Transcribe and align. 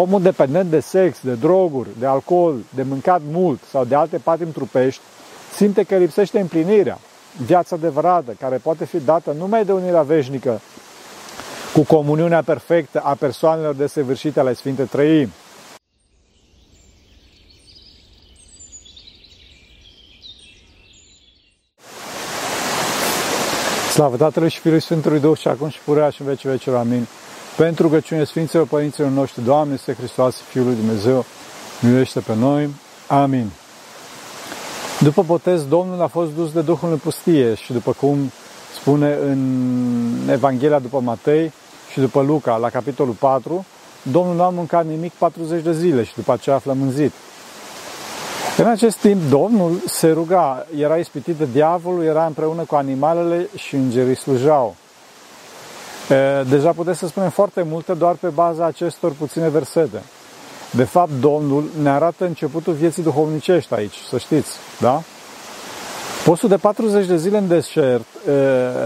Omul 0.00 0.22
dependent 0.22 0.70
de 0.70 0.80
sex, 0.80 1.18
de 1.20 1.34
droguri, 1.34 1.88
de 1.98 2.06
alcool, 2.06 2.56
de 2.74 2.82
mâncat 2.82 3.20
mult 3.30 3.60
sau 3.70 3.84
de 3.84 3.94
alte 3.94 4.18
patimi 4.18 4.52
trupești, 4.52 5.00
simte 5.54 5.82
că 5.82 5.96
lipsește 5.96 6.40
împlinirea, 6.40 6.98
viața 7.44 7.76
adevărată, 7.76 8.32
care 8.40 8.56
poate 8.56 8.84
fi 8.84 9.00
dată 9.00 9.32
numai 9.38 9.64
de 9.64 9.72
unirea 9.72 10.02
veșnică 10.02 10.60
cu 11.72 11.82
comuniunea 11.84 12.42
perfectă 12.42 13.00
a 13.00 13.14
persoanelor 13.14 13.74
desăvârșite 13.74 14.40
ale 14.40 14.52
Sfinte 14.52 14.82
Trăimi. 14.82 15.32
Slavă 23.92 24.16
Tatălui 24.16 24.48
și 24.48 24.58
Fiului 24.58 24.80
Sfântului 24.80 25.20
Duh 25.20 25.38
și 25.38 25.48
acum 25.48 25.68
și 25.68 25.78
purea 25.84 26.10
și 26.10 26.20
în 26.20 26.26
vecii 26.26 26.48
vecilor. 26.48 26.78
Amin. 26.78 27.06
Pentru 27.58 27.82
rugăciune 27.82 28.24
Sfinților 28.24 28.66
Părinților 28.66 29.10
noștri, 29.10 29.44
Doamne, 29.44 29.74
este 29.74 29.94
Hristos, 29.94 30.36
Fiul 30.48 30.64
lui 30.64 30.74
Dumnezeu, 30.74 31.24
miluiește 31.80 32.20
pe 32.20 32.34
noi. 32.34 32.68
Amin. 33.06 33.50
După 35.00 35.22
botez, 35.22 35.64
Domnul 35.64 36.02
a 36.02 36.06
fost 36.06 36.34
dus 36.34 36.52
de 36.52 36.60
Duhul 36.60 36.90
în 36.90 36.98
pustie 36.98 37.54
și 37.54 37.72
după 37.72 37.92
cum 37.92 38.30
spune 38.80 39.18
în 39.22 40.28
Evanghelia 40.30 40.78
după 40.78 41.00
Matei 41.00 41.52
și 41.92 42.00
după 42.00 42.22
Luca, 42.22 42.56
la 42.56 42.70
capitolul 42.70 43.14
4, 43.14 43.64
Domnul 44.02 44.34
nu 44.34 44.42
a 44.42 44.48
mâncat 44.48 44.86
nimic 44.86 45.12
40 45.12 45.62
de 45.62 45.72
zile 45.72 46.04
și 46.04 46.14
după 46.14 46.32
aceea 46.32 46.56
a 46.56 46.58
flămânzit. 46.58 47.12
În 48.56 48.66
acest 48.66 48.96
timp, 48.96 49.22
Domnul 49.30 49.80
se 49.86 50.10
ruga, 50.10 50.66
era 50.76 50.96
ispitit 50.96 51.36
de 51.36 51.48
diavolul, 51.52 52.04
era 52.04 52.26
împreună 52.26 52.62
cu 52.62 52.74
animalele 52.74 53.48
și 53.56 53.74
îngerii 53.74 54.16
slujau. 54.16 54.76
Deja 56.48 56.72
puteți 56.72 56.98
să 56.98 57.06
spunem 57.06 57.30
foarte 57.30 57.62
multe 57.62 57.92
doar 57.92 58.14
pe 58.14 58.28
baza 58.28 58.64
acestor 58.64 59.12
puține 59.12 59.48
versete. 59.48 60.02
De 60.70 60.84
fapt, 60.84 61.10
Domnul 61.20 61.64
ne 61.82 61.88
arată 61.88 62.24
începutul 62.24 62.72
vieții 62.72 63.02
duhovnicești 63.02 63.74
aici, 63.74 63.96
să 64.10 64.18
știți, 64.18 64.50
da? 64.80 65.02
Postul 66.24 66.48
de 66.48 66.56
40 66.56 67.06
de 67.06 67.16
zile 67.16 67.38
în 67.38 67.48
deșert 67.48 68.04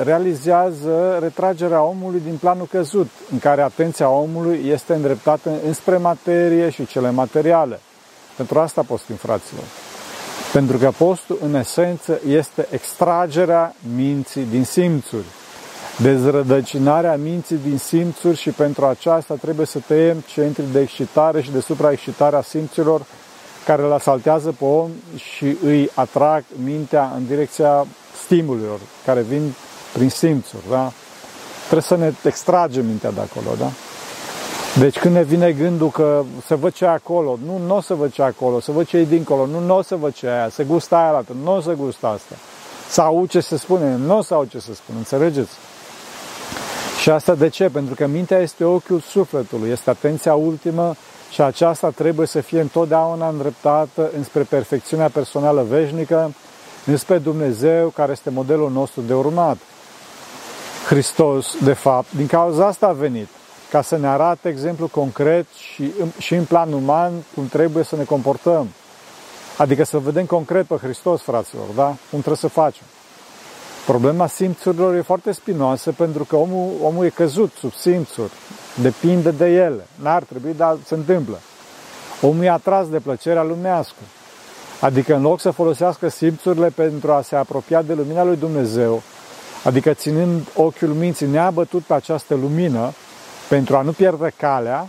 realizează 0.03 1.19
retragerea 1.21 1.83
omului 1.83 2.21
din 2.25 2.37
planul 2.41 2.67
căzut, 2.71 3.09
în 3.33 3.39
care 3.39 3.63
atenția 3.63 4.09
omului 4.09 4.61
este 4.67 4.95
îndreptată 4.95 5.51
înspre 5.67 5.97
materie 5.97 6.71
și 6.71 6.87
cele 6.87 7.11
materiale. 7.11 7.81
Pentru 8.37 8.59
asta 8.59 8.83
postim, 8.83 9.15
fraților. 9.15 9.65
Pentru 10.53 10.77
că 10.77 10.91
postul, 10.99 11.39
în 11.43 11.55
esență, 11.55 12.21
este 12.29 12.67
extragerea 12.71 13.75
minții 13.97 14.47
din 14.51 14.65
simțuri 14.65 15.25
dezrădăcinarea 15.97 17.17
minții 17.17 17.61
din 17.63 17.79
simțuri 17.79 18.37
și 18.37 18.51
pentru 18.51 18.85
aceasta 18.87 19.35
trebuie 19.35 19.67
să 19.67 19.79
tăiem 19.87 20.25
centri 20.27 20.73
de 20.73 20.81
excitare 20.81 21.43
și 21.43 21.51
de 21.51 21.61
supraexcitare 21.61 22.37
a 22.37 22.43
simțurilor 22.43 23.03
care 23.65 23.83
îl 23.83 23.93
asaltează 23.93 24.55
pe 24.59 24.65
om 24.65 24.91
și 25.17 25.57
îi 25.65 25.91
atrag 25.95 26.45
mintea 26.65 27.13
în 27.17 27.27
direcția 27.27 27.87
stimulilor 28.25 28.81
care 29.05 29.21
vin 29.21 29.55
prin 29.93 30.09
simțuri. 30.09 30.63
Da? 30.71 30.93
Trebuie 31.61 31.83
să 31.83 31.97
ne 31.97 32.13
extragem 32.25 32.87
mintea 32.87 33.11
de 33.11 33.21
acolo. 33.21 33.57
Da? 33.59 33.71
Deci 34.79 34.99
când 34.99 35.15
ne 35.15 35.23
vine 35.23 35.53
gândul 35.53 35.91
că 35.91 36.25
să 36.47 36.57
văd 36.57 36.73
ce 36.73 36.87
acolo, 36.87 37.39
nu, 37.47 37.61
nu 37.67 37.77
o 37.77 37.81
să 37.81 37.95
văd 37.95 38.13
ce 38.13 38.23
acolo, 38.23 38.61
să 38.61 38.73
văd 38.73 38.87
ce 38.87 38.97
e 38.97 39.05
dincolo, 39.05 39.47
nu, 39.47 39.59
nu 39.59 39.77
o 39.77 39.83
să 39.83 39.97
văd 39.97 40.15
ce 40.15 40.27
aia, 40.27 40.49
să 40.49 40.63
gust 40.63 40.93
aia 40.93 41.09
altă, 41.09 41.33
nu 41.43 41.57
o 41.57 41.61
să 41.61 41.73
gust 41.73 42.05
asta. 42.05 42.35
Să 42.89 43.01
aud 43.01 43.29
ce 43.29 43.41
se 43.41 43.57
spune, 43.57 43.97
nu 43.97 44.17
o 44.17 44.23
să 44.23 44.35
aud 44.35 44.51
ce 44.51 44.59
se 44.59 44.75
spune, 44.75 44.99
înțelegeți? 44.99 45.51
Și 47.03 47.11
asta 47.11 47.35
de 47.35 47.49
ce? 47.49 47.69
Pentru 47.69 47.95
că 47.95 48.07
mintea 48.07 48.39
este 48.39 48.65
ochiul 48.65 49.01
sufletului, 49.01 49.71
este 49.71 49.91
atenția 49.91 50.35
ultimă 50.35 50.95
și 51.31 51.41
aceasta 51.41 51.91
trebuie 51.91 52.27
să 52.27 52.41
fie 52.41 52.61
întotdeauna 52.61 53.29
îndreptată 53.29 54.11
înspre 54.17 54.43
perfecțiunea 54.43 55.09
personală 55.09 55.63
veșnică, 55.63 56.35
înspre 56.87 57.19
Dumnezeu, 57.19 57.89
care 57.89 58.13
este 58.13 58.31
modelul 58.31 58.71
nostru 58.71 59.01
de 59.01 59.15
urmat. 59.15 59.57
Hristos, 60.89 61.57
de 61.63 61.73
fapt, 61.73 62.13
din 62.13 62.27
cauza 62.27 62.67
asta 62.67 62.87
a 62.87 62.93
venit, 62.93 63.29
ca 63.71 63.83
să 63.83 63.97
ne 63.97 64.07
arate 64.07 64.49
exemplu 64.49 64.89
concret 64.89 65.47
și, 65.49 65.93
și 66.19 66.35
în 66.35 66.45
plan 66.45 66.73
uman 66.73 67.13
cum 67.35 67.47
trebuie 67.49 67.85
să 67.85 67.97
ne 67.97 68.05
comportăm. 68.05 68.69
Adică 69.57 69.85
să 69.85 69.99
vedem 69.99 70.27
concret 70.27 70.67
pe 70.67 70.77
Hristos, 70.77 71.23
fraților, 71.23 71.67
da? 71.75 71.87
Cum 71.87 72.19
trebuie 72.19 72.37
să 72.37 72.49
facem. 72.49 72.85
Problema 73.87 74.27
simțurilor 74.27 74.95
e 74.95 75.01
foarte 75.01 75.33
spinoasă 75.33 75.93
pentru 75.93 76.25
că 76.25 76.37
omul, 76.37 76.71
omul 76.83 77.05
e 77.05 77.09
căzut 77.09 77.53
sub 77.59 77.73
simțuri, 77.73 78.33
depinde 78.83 79.31
de 79.31 79.47
ele, 79.47 79.87
n-ar 80.03 80.23
trebui, 80.23 80.55
dar 80.57 80.77
se 80.85 80.95
întâmplă. 80.95 81.39
Omul 82.21 82.45
e 82.45 82.51
atras 82.51 82.89
de 82.89 82.99
plăcerea 82.99 83.43
lumească, 83.43 84.03
adică 84.81 85.15
în 85.15 85.23
loc 85.23 85.41
să 85.41 85.51
folosească 85.51 86.09
simțurile 86.09 86.69
pentru 86.69 87.13
a 87.13 87.23
se 87.23 87.37
apropia 87.37 87.83
de 87.83 87.95
lumina 87.95 88.25
lui 88.25 88.37
Dumnezeu, 88.37 89.03
adică 89.65 89.93
ținând 89.93 90.49
ochiul 90.57 90.89
minții 90.89 91.27
neabătut 91.27 91.83
pe 91.83 91.95
această 91.95 92.35
lumină, 92.35 92.93
pentru 93.49 93.77
a 93.77 93.83
nu 93.83 93.93
pierde 93.93 94.33
calea, 94.37 94.89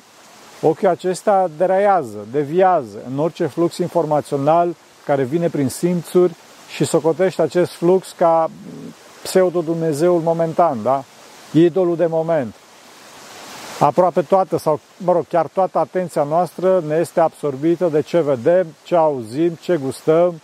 ochiul 0.61 0.87
acesta 0.87 1.49
deraiază, 1.57 2.17
deviază 2.31 2.97
în 3.11 3.19
orice 3.19 3.45
flux 3.45 3.77
informațional 3.77 4.75
care 5.05 5.23
vine 5.23 5.47
prin 5.47 5.69
simțuri 5.69 6.35
și 6.73 6.85
socotește 6.85 7.41
acest 7.41 7.71
flux 7.71 8.13
ca 8.17 8.49
pseudo-Dumnezeul 9.23 10.21
momentan, 10.21 10.83
da? 10.83 11.03
Idolul 11.51 11.95
de 11.95 12.05
moment. 12.05 12.55
Aproape 13.79 14.21
toată, 14.21 14.57
sau 14.57 14.79
mă 14.97 15.11
rog, 15.11 15.25
chiar 15.27 15.47
toată 15.53 15.77
atenția 15.77 16.23
noastră 16.23 16.83
ne 16.87 16.95
este 16.95 17.19
absorbită 17.19 17.87
de 17.91 18.01
ce 18.01 18.21
vedem, 18.21 18.67
ce 18.83 18.95
auzim, 18.95 19.57
ce 19.61 19.77
gustăm, 19.77 20.41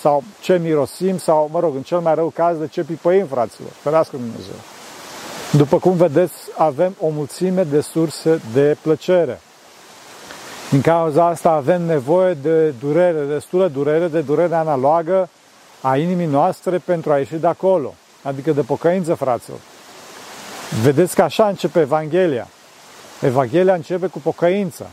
sau 0.00 0.22
ce 0.40 0.58
mirosim, 0.62 1.18
sau, 1.18 1.48
mă 1.52 1.60
rog, 1.60 1.74
în 1.74 1.82
cel 1.82 1.98
mai 1.98 2.14
rău 2.14 2.28
caz, 2.34 2.58
de 2.58 2.66
ce 2.66 2.82
pipăim, 2.82 3.26
fraților. 3.26 3.70
Ferească 3.82 4.16
Dumnezeu. 4.16 4.54
După 5.52 5.78
cum 5.78 5.96
vedeți, 5.96 6.34
avem 6.56 6.94
o 7.00 7.08
mulțime 7.08 7.62
de 7.62 7.80
surse 7.80 8.40
de 8.52 8.76
plăcere. 8.82 9.40
Din 10.70 10.80
cauza 10.80 11.26
asta 11.26 11.50
avem 11.50 11.82
nevoie 11.82 12.34
de 12.34 12.70
durere, 12.70 13.24
destulă 13.24 13.68
durere, 13.68 14.06
de 14.06 14.20
durere 14.20 14.54
analogă 14.54 15.28
a 15.80 15.96
inimii 15.96 16.26
noastre 16.26 16.78
pentru 16.78 17.12
a 17.12 17.18
ieși 17.18 17.34
de 17.34 17.46
acolo, 17.46 17.94
adică 18.22 18.52
de 18.52 18.60
pocăință, 18.60 19.14
fraților. 19.14 19.58
Vedeți 20.82 21.14
că 21.14 21.22
așa 21.22 21.48
începe 21.48 21.80
Evanghelia. 21.80 22.48
Evanghelia 23.20 23.74
începe 23.74 24.06
cu 24.06 24.18
pocăință. 24.18 24.86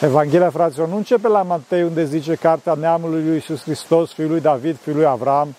Evanghelia, 0.00 0.50
fraților, 0.50 0.88
nu 0.88 0.96
începe 0.96 1.28
la 1.28 1.42
Matei 1.42 1.82
unde 1.82 2.04
zice 2.04 2.34
cartea 2.34 2.74
neamului 2.74 3.22
lui 3.22 3.34
Iisus 3.34 3.62
Hristos, 3.62 4.12
fiul 4.12 4.30
lui 4.30 4.40
David, 4.40 4.76
fiul 4.82 4.96
lui 4.96 5.06
Avram, 5.06 5.54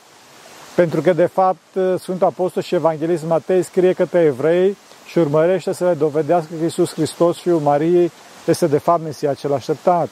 pentru 0.76 1.02
că, 1.02 1.14
de 1.14 1.26
fapt, 1.26 1.78
Sfântul 2.00 2.28
Apostol 2.28 2.62
și 2.62 2.76
Evanghelist 2.76 3.24
Matei 3.24 3.64
scrie 3.64 3.94
către 3.94 4.20
evrei 4.20 4.78
și 5.06 5.18
urmărește 5.18 5.74
să 5.74 5.84
le 5.84 5.94
dovedească 5.94 6.50
că 6.58 6.64
Iisus 6.64 6.94
Hristos, 6.94 7.38
fiul 7.38 7.60
Mariei, 7.60 8.12
este 8.46 8.68
de 8.68 8.78
fapt 8.78 9.04
Mesia 9.04 9.34
cel 9.34 9.54
așteptat. 9.54 10.10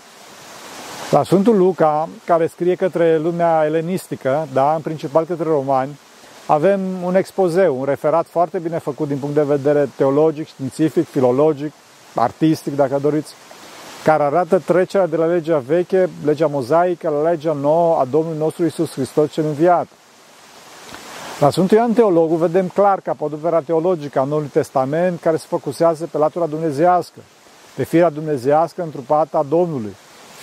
La 1.16 1.24
Sfântul 1.24 1.58
Luca, 1.58 2.10
care 2.26 2.48
scrie 2.48 2.76
către 2.76 3.18
lumea 3.18 3.64
elenistică, 3.66 4.48
da, 4.54 4.74
în 4.76 4.82
principal 4.82 5.26
către 5.26 5.44
romani, 5.44 6.00
avem 6.46 6.82
un 7.04 7.16
expozeu, 7.16 7.80
un 7.80 7.86
referat 7.86 8.26
foarte 8.28 8.60
bine 8.60 8.78
făcut 8.78 9.08
din 9.08 9.18
punct 9.18 9.36
de 9.36 9.44
vedere 9.44 9.90
teologic, 9.96 10.48
științific, 10.48 11.10
filologic, 11.10 11.72
artistic, 12.16 12.76
dacă 12.76 13.00
doriți, 13.02 13.34
care 14.04 14.24
arată 14.24 14.60
trecerea 14.60 15.08
de 15.08 15.16
la 15.16 15.26
legea 15.26 15.58
veche, 15.58 16.10
legea 16.26 16.48
mozaică, 16.48 17.10
la 17.10 17.30
legea 17.30 17.54
nouă 17.54 18.00
a 18.00 18.06
Domnului 18.06 18.38
nostru 18.38 18.66
Isus 18.66 18.92
Hristos 18.92 19.32
cel 19.32 19.46
înviat. 19.46 19.88
La 21.40 21.50
Sfântul 21.50 21.78
Ioan 21.78 21.94
Teologul 21.94 22.38
vedem 22.38 22.68
clar 22.68 23.00
capodopera 23.00 23.60
teologică 23.60 24.20
a 24.20 24.24
Noului 24.24 24.50
Testament 24.50 25.20
care 25.20 25.38
se 25.38 25.46
focusează 25.48 26.08
pe 26.12 26.18
latura 26.18 26.46
dumnezească, 26.46 27.20
pe 27.76 27.84
firea 27.84 28.10
dumnezească 28.10 28.82
întrupată 28.82 29.38
a 29.38 29.46
Domnului, 29.50 29.96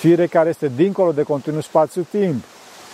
fire 0.03 0.27
care 0.27 0.49
este 0.49 0.71
dincolo 0.77 1.13
de 1.13 1.23
continuu 1.23 1.61
spațiu-timp. 1.61 2.45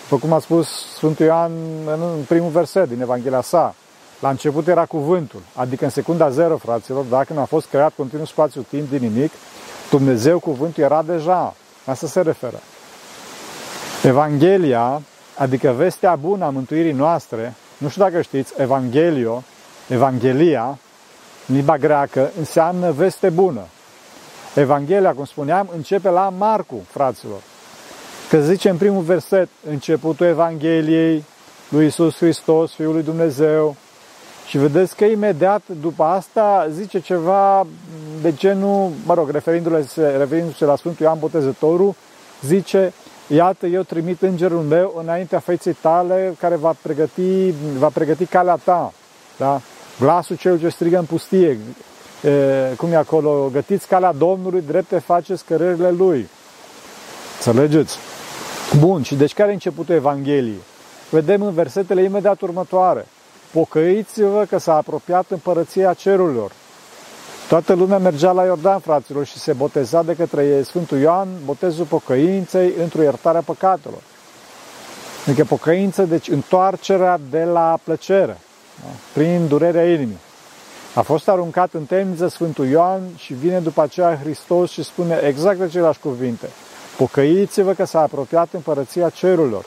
După 0.03 0.21
cum 0.21 0.33
a 0.33 0.39
spus 0.39 0.69
Sfântul 0.95 1.27
Ioan 1.27 1.53
în 1.87 2.25
primul 2.29 2.51
verset 2.51 2.89
din 2.89 3.01
Evanghelia 3.01 3.41
sa, 3.41 3.75
la 4.21 4.29
început 4.29 4.69
era 4.69 4.85
cuvântul, 4.85 5.41
adică 5.55 5.85
în 5.85 5.91
secunda 5.91 6.31
zero, 6.31 6.57
fraților, 6.57 7.05
dacă 7.05 7.33
nu 7.33 7.41
a 7.41 7.45
fost 7.45 7.67
creat 7.67 7.93
continuu 7.97 8.25
spațiu-timp 8.25 8.91
din 8.91 8.99
nimic, 9.01 9.33
Dumnezeu 9.91 10.39
cuvântul 10.39 10.83
era 10.83 11.03
deja. 11.03 11.55
Asta 11.85 12.07
se 12.07 12.21
referă. 12.21 12.61
Evanghelia, 14.05 15.03
adică 15.35 15.71
vestea 15.77 16.17
bună 16.17 16.45
a 16.45 16.51
mântuirii 16.51 16.93
noastre, 16.93 17.55
nu 17.79 17.89
știu 17.89 18.03
dacă 18.03 18.21
știți, 18.21 18.53
Evanghelio, 18.57 19.43
Evanghelia, 19.89 20.79
în 21.47 21.55
limba 21.55 21.77
greacă, 21.77 22.31
înseamnă 22.39 22.91
veste 22.91 23.29
bună. 23.29 23.63
Evanghelia, 24.55 25.13
cum 25.13 25.25
spuneam, 25.25 25.71
începe 25.75 26.09
la 26.09 26.33
Marcu, 26.39 26.87
fraților. 26.89 27.41
Că 28.31 28.41
zice 28.41 28.69
în 28.69 28.77
primul 28.77 29.03
verset, 29.03 29.49
începutul 29.69 30.27
Evangheliei 30.27 31.25
lui 31.69 31.87
Isus 31.87 32.17
Hristos, 32.17 32.73
Fiul 32.73 32.93
lui 32.93 33.03
Dumnezeu. 33.03 33.77
Și 34.47 34.59
vedeți 34.59 34.97
că 34.97 35.05
imediat 35.05 35.63
după 35.81 36.03
asta 36.05 36.69
zice 36.71 37.01
ceva 37.01 37.67
de 38.23 38.35
genul, 38.35 38.91
mă 39.05 39.15
rog, 39.15 39.31
referindu-se, 39.31 40.07
referindu-se 40.07 40.65
la 40.65 40.77
Sfântul 40.77 41.05
Ioan 41.07 41.19
Botezătorul, 41.19 41.95
zice, 42.43 42.93
iată, 43.27 43.67
eu 43.67 43.83
trimit 43.83 44.23
îngerul 44.23 44.61
meu 44.61 44.99
înaintea 45.03 45.39
feței 45.39 45.73
tale 45.73 46.35
care 46.39 46.57
va 46.57 46.75
pregăti, 46.83 47.51
va 47.79 47.89
pregăti 47.89 48.25
calea 48.25 48.59
ta. 48.65 48.93
Da? 49.37 49.61
Glasul 50.01 50.37
celui 50.37 50.59
ce 50.59 50.69
strigă 50.69 50.99
în 50.99 51.05
pustie, 51.05 51.49
e, 51.49 51.59
cum 52.77 52.93
e 52.93 52.97
acolo, 52.97 53.49
gătiți 53.53 53.87
calea 53.87 54.13
Domnului, 54.13 54.63
drepte 54.67 54.99
faceți 54.99 55.45
cărările 55.45 55.91
Lui. 55.91 56.29
Înțelegeți? 57.37 57.97
Bun, 58.79 59.03
și 59.03 59.15
deci 59.15 59.35
care 59.35 59.51
e 59.51 59.53
începutul 59.53 59.95
Evangheliei? 59.95 60.63
Vedem 61.11 61.43
în 61.43 61.55
versetele 61.55 62.03
imediat 62.03 62.41
următoare. 62.41 63.07
Pocăiți-vă 63.53 64.45
că 64.49 64.59
s-a 64.59 64.77
apropiat 64.77 65.25
împărăția 65.31 65.95
cerurilor. 65.95 66.53
Toată 67.49 67.73
lumea 67.73 67.99
mergea 67.99 68.33
la 68.33 68.45
Iordan, 68.45 68.79
fraților, 68.79 69.25
și 69.25 69.39
se 69.39 69.53
boteza 69.53 70.03
de 70.03 70.15
către 70.15 70.63
Sfântul 70.63 70.99
Ioan, 70.99 71.29
botezul 71.45 71.85
pocăinței 71.85 72.73
într-o 72.83 73.03
iertare 73.03 73.39
a 73.39 73.41
păcatelor. 73.41 74.01
Adică 75.27 75.45
pocăință, 75.45 76.03
deci 76.03 76.29
întoarcerea 76.29 77.21
de 77.31 77.45
la 77.45 77.79
plăcere, 77.85 78.39
da? 78.83 78.91
prin 79.13 79.47
durerea 79.49 79.93
inimii. 79.93 80.19
A 80.99 81.03
fost 81.03 81.29
aruncat 81.29 81.73
în 81.73 81.85
temniță 81.85 82.29
Sfântul 82.29 82.67
Ioan 82.67 83.01
și 83.17 83.33
vine 83.33 83.59
după 83.59 83.83
aceea 83.83 84.19
Hristos 84.23 84.71
și 84.71 84.83
spune 84.83 85.21
exact 85.25 85.61
aceleași 85.61 85.99
cuvinte. 85.99 86.49
Pocăiți-vă 86.97 87.73
că 87.73 87.85
s-a 87.85 88.01
apropiat 88.01 88.49
împărăția 88.53 89.09
cerurilor. 89.09 89.65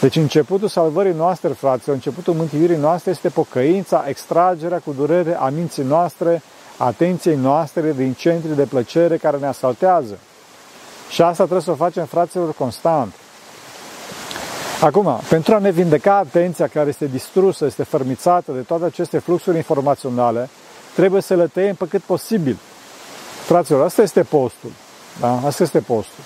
Deci 0.00 0.16
începutul 0.16 0.68
salvării 0.68 1.12
noastre, 1.12 1.48
fraților, 1.48 1.94
începutul 1.94 2.34
mântuirii 2.34 2.76
noastre 2.76 3.10
este 3.10 3.28
pocăința, 3.28 4.04
extragerea 4.06 4.78
cu 4.78 4.92
durere 4.92 5.36
a 5.36 5.48
minții 5.48 5.82
noastre, 5.82 6.42
atenției 6.76 7.36
noastre 7.36 7.92
din 7.92 8.12
centri 8.12 8.56
de 8.56 8.64
plăcere 8.64 9.16
care 9.16 9.36
ne 9.36 9.46
asaltează. 9.46 10.18
Și 11.10 11.22
asta 11.22 11.42
trebuie 11.42 11.64
să 11.64 11.70
o 11.70 11.74
facem, 11.74 12.04
fraților, 12.04 12.52
constant. 12.52 13.14
Acum, 14.80 15.20
pentru 15.28 15.54
a 15.54 15.58
ne 15.58 15.70
vindeca 15.70 16.16
atenția 16.16 16.66
care 16.66 16.88
este 16.88 17.06
distrusă, 17.06 17.64
este 17.64 17.82
fărmițată 17.82 18.52
de 18.52 18.60
toate 18.60 18.84
aceste 18.84 19.18
fluxuri 19.18 19.56
informaționale, 19.56 20.48
trebuie 20.94 21.22
să 21.22 21.34
le 21.34 21.46
tăiem 21.46 21.74
pe 21.74 21.86
cât 21.88 22.00
posibil. 22.00 22.58
Fraților, 23.44 23.84
asta 23.84 24.02
este 24.02 24.22
postul. 24.22 24.70
Da? 25.20 25.40
Asta 25.44 25.62
este 25.62 25.78
postul. 25.78 26.24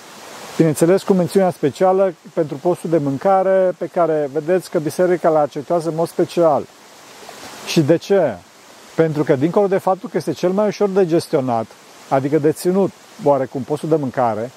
Bineînțeles, 0.57 1.03
cu 1.03 1.13
mențiunea 1.13 1.49
specială 1.49 2.13
pentru 2.33 2.57
postul 2.57 2.89
de 2.89 2.97
mâncare, 2.97 3.73
pe 3.77 3.85
care 3.85 4.29
vedeți 4.33 4.69
că 4.69 4.79
biserica 4.79 5.29
le 5.29 5.37
acceptează 5.37 5.89
în 5.89 5.95
mod 5.95 6.07
special. 6.07 6.65
Și 7.67 7.81
de 7.81 7.95
ce? 7.95 8.37
Pentru 8.95 9.23
că, 9.23 9.35
dincolo 9.35 9.67
de 9.67 9.77
faptul 9.77 10.09
că 10.09 10.17
este 10.17 10.31
cel 10.31 10.49
mai 10.49 10.67
ușor 10.67 10.89
de 10.89 11.05
gestionat, 11.05 11.65
adică 12.09 12.37
de 12.37 12.51
ținut 12.51 12.91
oarecum 13.23 13.61
postul 13.61 13.89
de 13.89 13.95
mâncare, 13.95 14.51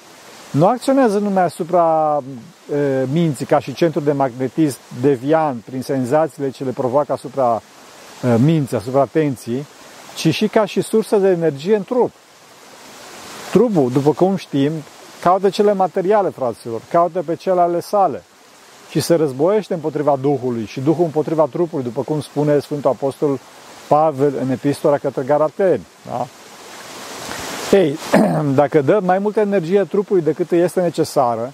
nu 0.51 0.67
acționează 0.67 1.17
numai 1.17 1.43
asupra 1.43 2.19
e, 2.73 3.05
minții 3.11 3.45
ca 3.45 3.59
și 3.59 3.73
centru 3.73 3.99
de 3.99 4.11
magnetism 4.11 4.77
deviant 5.01 5.61
prin 5.63 5.81
senzațiile 5.81 6.49
ce 6.49 6.63
le 6.63 6.71
provoacă 6.71 7.11
asupra 7.11 7.61
e, 8.23 8.37
minții, 8.37 8.77
asupra 8.77 9.01
atenției, 9.01 9.65
ci 10.15 10.33
și 10.33 10.47
ca 10.47 10.65
și 10.65 10.81
sursă 10.81 11.17
de 11.17 11.27
energie 11.27 11.75
în 11.75 11.83
trup. 11.83 12.11
Trupul, 13.51 13.91
după 13.91 14.11
cum 14.11 14.35
știm, 14.35 14.71
caută 15.21 15.49
cele 15.49 15.73
materiale, 15.73 16.29
fraților, 16.29 16.81
caută 16.91 17.23
pe 17.25 17.35
cele 17.35 17.61
ale 17.61 17.79
sale 17.79 18.23
și 18.89 18.99
se 18.99 19.15
războiește 19.15 19.73
împotriva 19.73 20.17
Duhului 20.21 20.65
și 20.65 20.79
Duhul 20.79 21.03
împotriva 21.03 21.47
trupului, 21.51 21.83
după 21.83 22.01
cum 22.01 22.21
spune 22.21 22.59
Sfântul 22.59 22.89
Apostol 22.89 23.39
Pavel 23.87 24.33
în 24.41 24.49
epistola 24.49 24.97
către 24.97 25.23
Garateni. 25.23 25.85
Da? 26.05 26.27
Ei, 27.71 27.97
dacă 28.61 28.81
dă 28.81 28.99
mai 29.03 29.19
multă 29.19 29.39
energie 29.39 29.83
trupului 29.83 30.21
decât 30.21 30.51
este 30.51 30.81
necesară, 30.81 31.53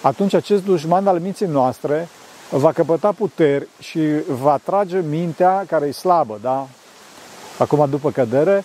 atunci 0.00 0.34
acest 0.34 0.64
dușman 0.64 1.06
al 1.06 1.18
minții 1.18 1.46
noastre 1.46 2.08
va 2.50 2.72
căpăta 2.72 3.12
puteri 3.12 3.68
și 3.78 4.00
va 4.40 4.58
trage 4.64 5.00
mintea 5.08 5.64
care 5.68 5.86
e 5.86 5.90
slabă, 5.90 6.38
da? 6.42 6.66
Acum, 7.58 7.86
după 7.90 8.10
cădere, 8.10 8.64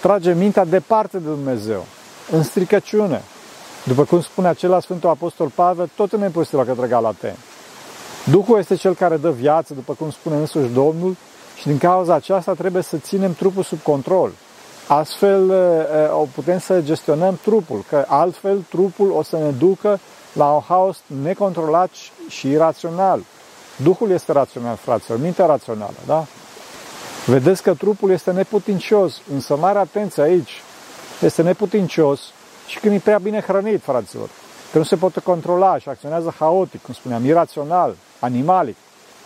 trage 0.00 0.32
mintea 0.32 0.64
departe 0.64 1.18
de 1.18 1.28
Dumnezeu, 1.28 1.84
în 2.30 2.42
stricăciune. 2.42 3.22
După 3.84 4.04
cum 4.04 4.20
spune 4.20 4.48
acela 4.48 4.80
Sfântul 4.80 5.08
Apostol 5.08 5.48
Pavel, 5.54 5.90
tot 5.96 6.12
în 6.12 6.22
epistola 6.22 6.64
către 6.64 6.86
Galateni. 6.86 7.38
Duhul 8.30 8.58
este 8.58 8.74
cel 8.74 8.94
care 8.94 9.16
dă 9.16 9.30
viață, 9.30 9.74
după 9.74 9.92
cum 9.92 10.10
spune 10.10 10.36
însuși 10.36 10.72
Domnul, 10.72 11.16
și 11.56 11.66
din 11.66 11.78
cauza 11.78 12.14
aceasta 12.14 12.52
trebuie 12.52 12.82
să 12.82 12.96
ținem 12.96 13.34
trupul 13.34 13.62
sub 13.62 13.82
control. 13.82 14.30
Astfel 14.86 15.52
o 16.12 16.26
putem 16.34 16.58
să 16.58 16.80
gestionăm 16.80 17.38
trupul, 17.42 17.84
că 17.88 18.04
altfel 18.08 18.64
trupul 18.68 19.10
o 19.10 19.22
să 19.22 19.36
ne 19.36 19.50
ducă 19.50 19.98
la 20.32 20.52
un 20.52 20.60
haos 20.60 20.98
necontrolat 21.22 21.90
și 22.28 22.48
irațional. 22.50 23.20
Duhul 23.76 24.10
este 24.10 24.32
rațional, 24.32 24.76
fraților, 24.76 25.20
mintea 25.20 25.46
rațională, 25.46 25.94
da? 26.06 26.24
Vedeți 27.26 27.62
că 27.62 27.74
trupul 27.74 28.10
este 28.10 28.32
neputincios, 28.32 29.20
însă 29.32 29.56
mare 29.56 29.78
atenție 29.78 30.22
aici, 30.22 30.62
este 31.20 31.42
neputincios 31.42 32.20
și 32.66 32.78
când 32.78 32.94
e 32.94 32.98
prea 32.98 33.18
bine 33.18 33.40
hrănit, 33.40 33.82
fraților, 33.82 34.28
că 34.72 34.78
nu 34.78 34.84
se 34.84 34.96
poate 34.96 35.20
controla 35.20 35.78
și 35.78 35.88
acționează 35.88 36.34
haotic, 36.38 36.82
cum 36.82 36.94
spuneam, 36.94 37.24
irațional, 37.24 37.96
animalic, 38.18 38.76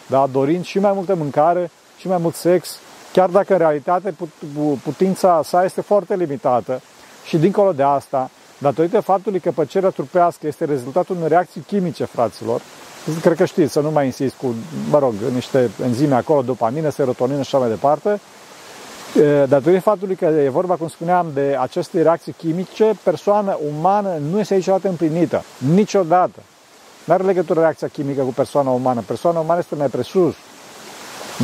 da? 0.07 0.27
dorind 0.33 0.65
și 0.65 0.79
mai 0.79 0.93
multă 0.93 1.15
mâncare 1.15 1.71
și 1.99 2.09
mai 2.09 2.19
mult 2.19 2.35
sex, 2.35 2.79
chiar 3.13 3.29
dacă 3.29 3.53
în 3.53 3.59
realitate 3.59 4.15
putința 4.83 5.41
sa 5.45 5.65
este 5.65 5.81
foarte 5.81 6.15
limitată 6.15 6.81
și 7.25 7.37
dincolo 7.37 7.73
de 7.73 7.83
asta, 7.83 8.31
datorită 8.59 9.01
faptului 9.01 9.41
că 9.41 9.51
păcerea 9.51 9.91
trupească 9.91 10.47
este 10.47 10.65
rezultatul 10.65 11.17
unei 11.17 11.29
reacții 11.29 11.61
chimice, 11.61 12.05
fraților, 12.05 12.61
cred 13.21 13.37
că 13.37 13.45
știți, 13.45 13.73
să 13.73 13.81
nu 13.81 13.91
mai 13.91 14.05
insist 14.05 14.35
cu, 14.35 14.55
mă 14.91 14.99
rog, 14.99 15.15
niște 15.35 15.71
enzime 15.85 16.15
acolo, 16.15 16.43
dopamină, 16.43 16.91
serotonină 16.91 17.43
și 17.43 17.55
așa 17.55 17.59
mai 17.59 17.69
departe, 17.69 18.21
datorită 19.49 19.81
faptului 19.81 20.15
că 20.15 20.25
e 20.25 20.49
vorba, 20.49 20.75
cum 20.75 20.89
spuneam, 20.89 21.27
de 21.35 21.57
aceste 21.61 22.03
reacții 22.03 22.33
chimice, 22.33 22.99
persoana 23.03 23.59
umană 23.77 24.21
nu 24.31 24.39
este 24.39 24.55
niciodată 24.55 24.89
împlinită. 24.89 25.43
Niciodată. 25.75 26.41
Nu 27.05 27.15
are 27.15 27.23
legătură 27.23 27.61
reacția 27.61 27.89
chimică 27.89 28.23
cu 28.23 28.33
persoana 28.33 28.71
umană. 28.71 29.03
Persoana 29.07 29.41
umană 29.41 29.59
este 29.59 29.75
mai 29.75 29.87
presus. 29.87 30.35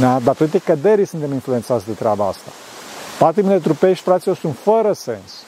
Da? 0.00 0.18
Datorită 0.18 0.58
căderii 0.58 1.06
suntem 1.06 1.32
influențați 1.32 1.86
de 1.86 1.92
treaba 1.92 2.26
asta. 2.26 2.50
Patimile 3.18 3.58
trupești, 3.58 4.04
fraților, 4.04 4.36
sunt 4.36 4.56
fără 4.62 4.92
sens. 4.92 5.42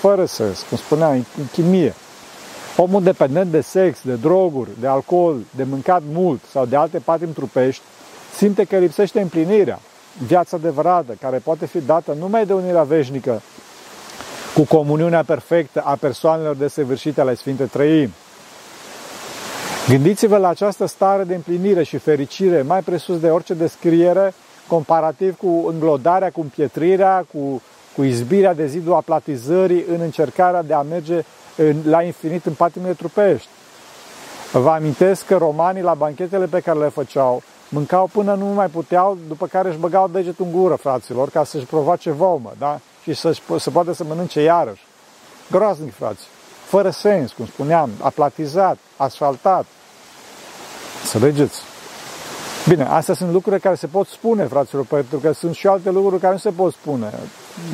Fără 0.00 0.24
sens, 0.24 0.64
cum 0.68 0.76
spuneam, 0.76 1.12
în 1.12 1.46
chimie. 1.52 1.94
Omul 2.76 3.02
dependent 3.02 3.50
de 3.50 3.60
sex, 3.60 3.98
de 4.02 4.14
droguri, 4.14 4.70
de 4.80 4.86
alcool, 4.86 5.36
de 5.56 5.64
mâncat 5.64 6.02
mult 6.12 6.40
sau 6.50 6.66
de 6.66 6.76
alte 6.76 6.98
patimi 6.98 7.32
trupești, 7.32 7.82
simte 8.36 8.64
că 8.64 8.76
lipsește 8.76 9.20
împlinirea, 9.20 9.80
viața 10.26 10.56
adevărată, 10.56 11.16
care 11.20 11.38
poate 11.38 11.66
fi 11.66 11.80
dată 11.80 12.16
numai 12.18 12.46
de 12.46 12.52
unirea 12.52 12.82
veșnică 12.82 13.42
cu 14.54 14.64
comuniunea 14.64 15.22
perfectă 15.22 15.80
a 15.80 15.94
persoanelor 15.94 16.56
desăvârșite 16.56 17.20
ale 17.20 17.34
Sfinte 17.34 17.64
Trăim. 17.64 18.12
Gândiți-vă 19.88 20.36
la 20.36 20.48
această 20.48 20.86
stare 20.86 21.24
de 21.24 21.34
împlinire 21.34 21.82
și 21.82 21.96
fericire 21.96 22.62
mai 22.62 22.82
presus 22.82 23.20
de 23.20 23.30
orice 23.30 23.54
descriere, 23.54 24.34
comparativ 24.66 25.36
cu 25.36 25.66
înglodarea, 25.68 26.30
cu 26.30 26.40
împietrirea, 26.40 27.26
cu, 27.32 27.62
cu 27.96 28.02
izbirea 28.02 28.54
de 28.54 28.66
zidul 28.66 28.92
aplatizării 28.92 29.84
în 29.88 30.00
încercarea 30.00 30.62
de 30.62 30.74
a 30.74 30.82
merge 30.82 31.24
în, 31.56 31.76
la 31.84 32.02
infinit 32.02 32.46
în 32.46 32.52
patimile 32.52 32.92
trupești. 32.92 33.48
Vă 34.52 34.70
amintesc 34.70 35.26
că 35.26 35.36
romanii 35.36 35.82
la 35.82 35.94
banchetele 35.94 36.46
pe 36.46 36.60
care 36.60 36.78
le 36.78 36.88
făceau 36.88 37.42
mâncau 37.68 38.08
până 38.12 38.34
nu 38.34 38.44
mai 38.44 38.66
puteau, 38.66 39.18
după 39.28 39.46
care 39.46 39.68
își 39.68 39.78
băgau 39.78 40.08
degetul 40.08 40.44
în 40.44 40.60
gură, 40.60 40.74
fraților, 40.74 41.30
ca 41.30 41.44
să-și 41.44 41.66
provoace 41.66 42.10
vomă, 42.10 42.52
da? 42.58 42.80
Și 43.02 43.14
să, 43.14 43.36
să 43.58 43.70
poată 43.70 43.92
să 43.92 44.04
mănânce 44.04 44.42
iarăși. 44.42 44.84
Groaznic, 45.50 45.94
frați. 45.94 46.22
Fără 46.74 46.90
sens, 46.90 47.32
cum 47.32 47.46
spuneam, 47.46 47.90
aplatizat, 48.00 48.78
asfaltat. 48.96 49.66
Înțelegeți? 51.02 51.60
Bine, 52.68 52.84
astea 52.84 53.14
sunt 53.14 53.32
lucruri 53.32 53.60
care 53.60 53.74
se 53.74 53.86
pot 53.86 54.06
spune, 54.06 54.44
fraților, 54.44 54.84
pentru 54.84 55.18
că 55.18 55.32
sunt 55.32 55.54
și 55.54 55.66
alte 55.66 55.90
lucruri 55.90 56.20
care 56.20 56.32
nu 56.32 56.38
se 56.38 56.50
pot 56.50 56.72
spune. 56.72 57.12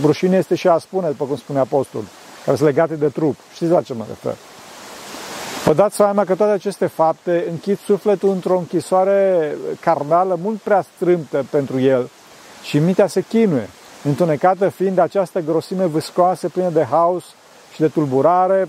Rușine 0.03 0.37
este 0.37 0.55
și 0.55 0.69
a 0.69 0.79
spune, 0.79 1.07
după 1.07 1.25
cum 1.25 1.37
spune 1.37 1.59
apostol, 1.59 2.03
care 2.45 2.57
sunt 2.57 2.69
legate 2.69 2.95
de 2.95 3.09
trup. 3.09 3.37
Știți 3.55 3.71
la 3.71 3.83
ce 3.83 3.95
mă 3.95 4.05
refer? 4.09 4.35
Vă 5.65 5.73
dați 5.75 5.97
seama 5.97 6.25
că 6.25 6.35
toate 6.35 6.53
aceste 6.53 6.87
fapte 6.87 7.47
închid 7.51 7.79
sufletul 7.79 8.31
într-o 8.31 8.59
închisoare 8.59 9.55
carnală 9.81 10.39
mult 10.43 10.61
prea 10.61 10.85
strâmtă 10.95 11.45
pentru 11.51 11.81
el 11.81 12.11
și 12.63 12.79
mintea 12.79 13.07
se 13.07 13.21
chinuie, 13.21 13.69
întunecată 14.05 14.69
fiind 14.69 14.95
de 14.95 15.01
această 15.01 15.41
grosime 15.41 15.87
viscoasă, 15.87 16.49
plină 16.49 16.71
de 16.71 16.87
haos 16.91 17.25
și 17.75 17.81
de 17.81 17.89
tulburare, 17.89 18.69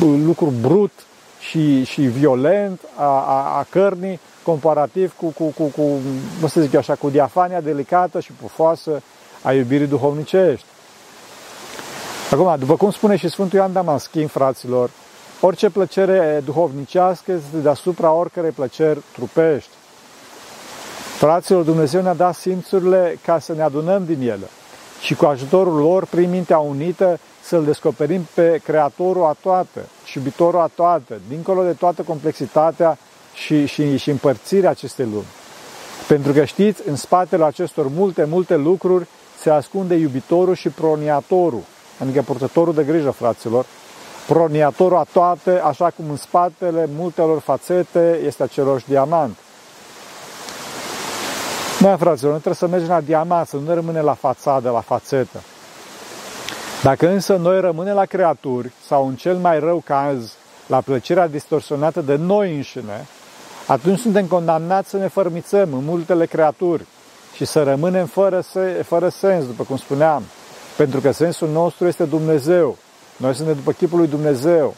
lucru 0.00 0.52
brut 0.60 0.92
și, 1.40 1.84
și 1.84 2.00
violent 2.00 2.80
a, 2.96 3.04
a, 3.04 3.58
a 3.58 3.66
cărnii, 3.70 4.20
comparativ 4.42 5.14
cu, 5.16 5.26
cu, 5.26 5.44
cu, 5.44 5.64
cu, 5.64 5.82
cum 6.40 6.48
să 6.48 6.60
zic 6.60 6.74
așa, 6.74 6.94
cu 6.94 7.10
diafania 7.10 7.60
delicată 7.60 8.20
și 8.20 8.32
pufoasă 8.32 9.02
a 9.42 9.52
iubirii 9.52 9.86
duhovnicești. 9.86 10.66
Acum, 12.30 12.56
după 12.58 12.76
cum 12.76 12.90
spune 12.90 13.16
și 13.16 13.28
Sfântul 13.28 13.58
Ioan 13.58 13.72
Damaschin, 13.72 14.26
fraților, 14.26 14.90
orice 15.40 15.70
plăcere 15.70 16.42
duhovnicească 16.44 17.32
este 17.32 17.56
deasupra 17.62 18.12
oricărei 18.12 18.50
plăceri 18.50 19.00
trupești. 19.12 19.70
Fraților, 21.16 21.62
Dumnezeu 21.62 22.02
ne-a 22.02 22.14
dat 22.14 22.34
simțurile 22.34 23.18
ca 23.24 23.38
să 23.38 23.52
ne 23.52 23.62
adunăm 23.62 24.04
din 24.04 24.20
ele 24.20 24.48
și 25.00 25.14
cu 25.14 25.24
ajutorul 25.24 25.80
lor, 25.80 26.04
prin 26.04 26.30
mintea 26.30 26.58
unită, 26.58 27.18
să-L 27.42 27.64
descoperim 27.64 28.26
pe 28.34 28.60
Creatorul 28.64 29.24
a 29.24 29.36
toate 29.40 29.80
și 30.04 30.18
iubitorul 30.18 30.60
a 30.60 30.70
toate, 30.74 31.20
dincolo 31.28 31.64
de 31.64 31.72
toată 31.72 32.02
complexitatea 32.02 32.98
și, 33.34 33.66
și, 33.66 33.96
și 33.96 34.10
împărțirea 34.10 34.70
acestei 34.70 35.04
lumi. 35.04 35.26
Pentru 36.08 36.32
că 36.32 36.44
știți, 36.44 36.88
în 36.88 36.96
spatele 36.96 37.44
acestor 37.44 37.88
multe, 37.88 38.24
multe 38.24 38.56
lucruri 38.56 39.06
se 39.38 39.50
ascunde 39.50 39.94
iubitorul 39.94 40.54
și 40.54 40.68
proniatorul, 40.68 41.62
adică 41.98 42.22
purtătorul 42.22 42.74
de 42.74 42.84
grijă, 42.84 43.10
fraților, 43.10 43.66
proniatorul 44.26 44.98
a 44.98 45.06
toate, 45.12 45.60
așa 45.64 45.90
cum 45.96 46.10
în 46.10 46.16
spatele 46.16 46.88
multelor 46.96 47.40
fațete 47.40 48.20
este 48.24 48.42
aceloși 48.42 48.86
diamant. 48.86 49.36
Da, 51.80 51.96
fraților, 51.96 52.30
noi 52.30 52.40
trebuie 52.40 52.54
să 52.54 52.66
mergem 52.66 52.88
la 52.88 53.00
diamant, 53.00 53.46
să 53.46 53.56
nu 53.56 53.62
ne 53.62 53.74
rămâne 53.74 54.00
la 54.00 54.14
fațadă, 54.14 54.70
la 54.70 54.80
fațetă. 54.80 55.40
Dacă 56.82 57.08
însă 57.08 57.36
noi 57.36 57.60
rămânem 57.60 57.94
la 57.94 58.04
creaturi, 58.04 58.70
sau 58.86 59.08
în 59.08 59.14
cel 59.14 59.36
mai 59.36 59.58
rău 59.58 59.82
caz, 59.84 60.32
la 60.66 60.80
plăcerea 60.80 61.28
distorsionată 61.28 62.00
de 62.00 62.14
noi 62.16 62.54
înșine, 62.54 63.06
atunci 63.66 63.98
suntem 63.98 64.26
condamnați 64.26 64.88
să 64.88 64.96
ne 64.96 65.08
fărmițăm 65.08 65.72
în 65.72 65.84
multele 65.84 66.26
creaturi 66.26 66.84
și 67.34 67.44
să 67.44 67.62
rămânem 67.62 68.06
fără, 68.06 68.40
se, 68.40 68.82
fără 68.86 69.08
sens, 69.08 69.46
după 69.46 69.62
cum 69.62 69.76
spuneam, 69.76 70.22
pentru 70.76 71.00
că 71.00 71.10
sensul 71.10 71.48
nostru 71.48 71.86
este 71.86 72.04
Dumnezeu. 72.04 72.76
Noi 73.16 73.34
suntem 73.34 73.54
după 73.54 73.72
chipul 73.72 73.98
lui 73.98 74.08
Dumnezeu. 74.08 74.74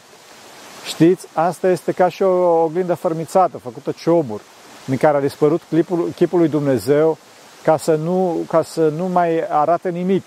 Știți, 0.85 1.27
asta 1.33 1.69
este 1.69 1.91
ca 1.91 2.09
și 2.09 2.23
o 2.23 2.63
oglindă 2.63 2.93
fărmițată, 2.93 3.57
făcută 3.57 3.91
cioburi, 3.91 4.43
din 4.85 4.97
care 4.97 5.17
a 5.17 5.21
dispărut 5.21 5.61
chipul, 5.69 6.09
chipul 6.15 6.39
lui 6.39 6.49
Dumnezeu 6.49 7.17
ca 7.63 7.77
să, 7.77 7.95
nu, 7.95 8.45
ca 8.47 8.63
să 8.63 8.91
nu 8.97 9.05
mai 9.05 9.43
arate 9.49 9.89
nimic. 9.89 10.25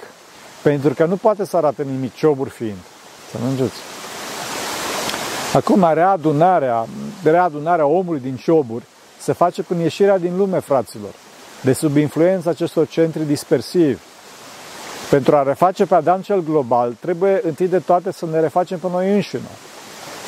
Pentru 0.63 0.95
că 0.95 1.05
nu 1.05 1.17
poate 1.17 1.45
să 1.45 1.57
arate 1.57 1.83
nimic, 1.83 2.15
cioburi 2.15 2.51
fiind. 2.51 2.79
Să 3.31 3.39
nu 3.43 3.71
Acum, 5.55 5.91
readunarea, 5.93 6.87
readunarea 7.23 7.87
omului 7.87 8.21
din 8.21 8.37
cioburi 8.37 8.85
se 9.21 9.33
face 9.33 9.63
prin 9.63 9.79
ieșirea 9.79 10.19
din 10.19 10.37
lume, 10.37 10.59
fraților, 10.59 11.11
de 11.61 11.73
sub 11.73 11.97
influența 11.97 12.51
acestor 12.51 12.87
centri 12.87 13.27
dispersivi. 13.27 14.01
Pentru 15.11 15.37
a 15.37 15.43
reface 15.43 15.87
pe 15.87 15.95
Adam 15.95 16.21
cel 16.21 16.43
global, 16.43 16.97
trebuie 17.01 17.41
întâi 17.45 17.69
de 17.69 17.79
toate 17.79 18.13
să 18.13 18.27
ne 18.27 18.41
refacem 18.41 18.79
pe 18.79 18.87
noi 18.91 19.15
înșine. 19.15 19.51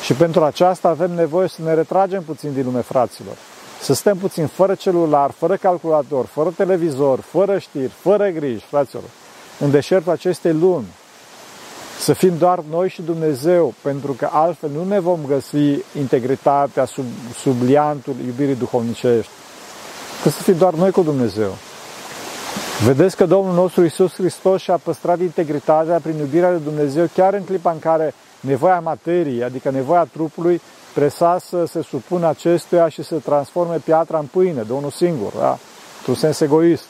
Și 0.03 0.13
pentru 0.13 0.43
aceasta 0.43 0.87
avem 0.87 1.11
nevoie 1.11 1.47
să 1.47 1.61
ne 1.63 1.73
retragem 1.73 2.23
puțin 2.23 2.53
din 2.53 2.63
lume, 2.65 2.81
fraților. 2.81 3.35
Să 3.81 3.93
stăm 3.93 4.17
puțin 4.17 4.47
fără 4.47 4.75
celular, 4.75 5.31
fără 5.31 5.55
calculator, 5.55 6.25
fără 6.25 6.49
televizor, 6.55 7.19
fără 7.19 7.57
știri, 7.57 7.91
fără 8.01 8.29
griji, 8.29 8.65
fraților, 8.69 9.03
în 9.61 9.71
deșertul 9.71 10.11
acestei 10.11 10.53
lumi. 10.53 10.87
Să 11.99 12.13
fim 12.13 12.37
doar 12.37 12.59
noi 12.69 12.89
și 12.89 13.01
Dumnezeu, 13.01 13.73
pentru 13.81 14.11
că 14.11 14.29
altfel 14.31 14.69
nu 14.69 14.83
ne 14.83 14.99
vom 14.99 15.19
găsi 15.27 15.83
integritatea 15.97 16.85
sub, 16.85 17.05
sub 17.41 17.61
liantul 17.63 18.15
iubirii 18.25 18.55
duhovnicești. 18.55 19.31
Că 20.23 20.29
să 20.29 20.41
fim 20.41 20.57
doar 20.57 20.73
noi 20.73 20.91
cu 20.91 21.01
Dumnezeu. 21.01 21.55
Vedeți 22.85 23.15
că 23.15 23.25
Domnul 23.25 23.53
nostru 23.53 23.85
Isus 23.85 24.13
Hristos 24.13 24.61
și-a 24.61 24.77
păstrat 24.77 25.19
integritatea 25.19 25.99
prin 25.99 26.17
iubirea 26.17 26.51
de 26.51 26.57
Dumnezeu 26.57 27.09
chiar 27.13 27.33
în 27.33 27.43
clipa 27.43 27.71
în 27.71 27.79
care 27.79 28.13
nevoia 28.39 28.79
materiei, 28.79 29.43
adică 29.43 29.69
nevoia 29.69 30.03
trupului, 30.03 30.61
presa 30.93 31.37
să 31.39 31.65
se 31.65 31.81
supună 31.81 32.27
acestuia 32.27 32.89
și 32.89 33.03
să 33.03 33.15
transforme 33.15 33.77
piatra 33.83 34.17
în 34.17 34.25
pâine 34.25 34.61
de 34.61 34.73
unul 34.73 34.91
singur, 34.91 35.33
da? 35.39 35.57
într-un 35.97 36.15
sens 36.15 36.39
egoist. 36.39 36.83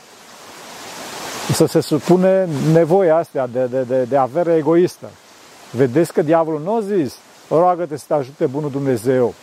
Să 1.54 1.66
se 1.66 1.80
supune 1.80 2.48
nevoia 2.74 3.18
astea 3.18 3.48
de, 3.48 3.66
de, 3.66 3.82
de, 3.82 4.04
de 4.04 4.18
avere 4.18 4.56
egoistă. 4.56 5.10
Vedeți 5.72 6.14
că 6.14 6.22
diavolul 6.22 6.62
nu 6.64 6.76
a 6.76 6.82
zis, 6.82 7.14
roagă-te 7.50 7.98
să 7.98 8.04
te 8.08 8.14
ajute 8.14 8.46
bunul 8.46 8.72
Dumnezeu, 8.72 9.34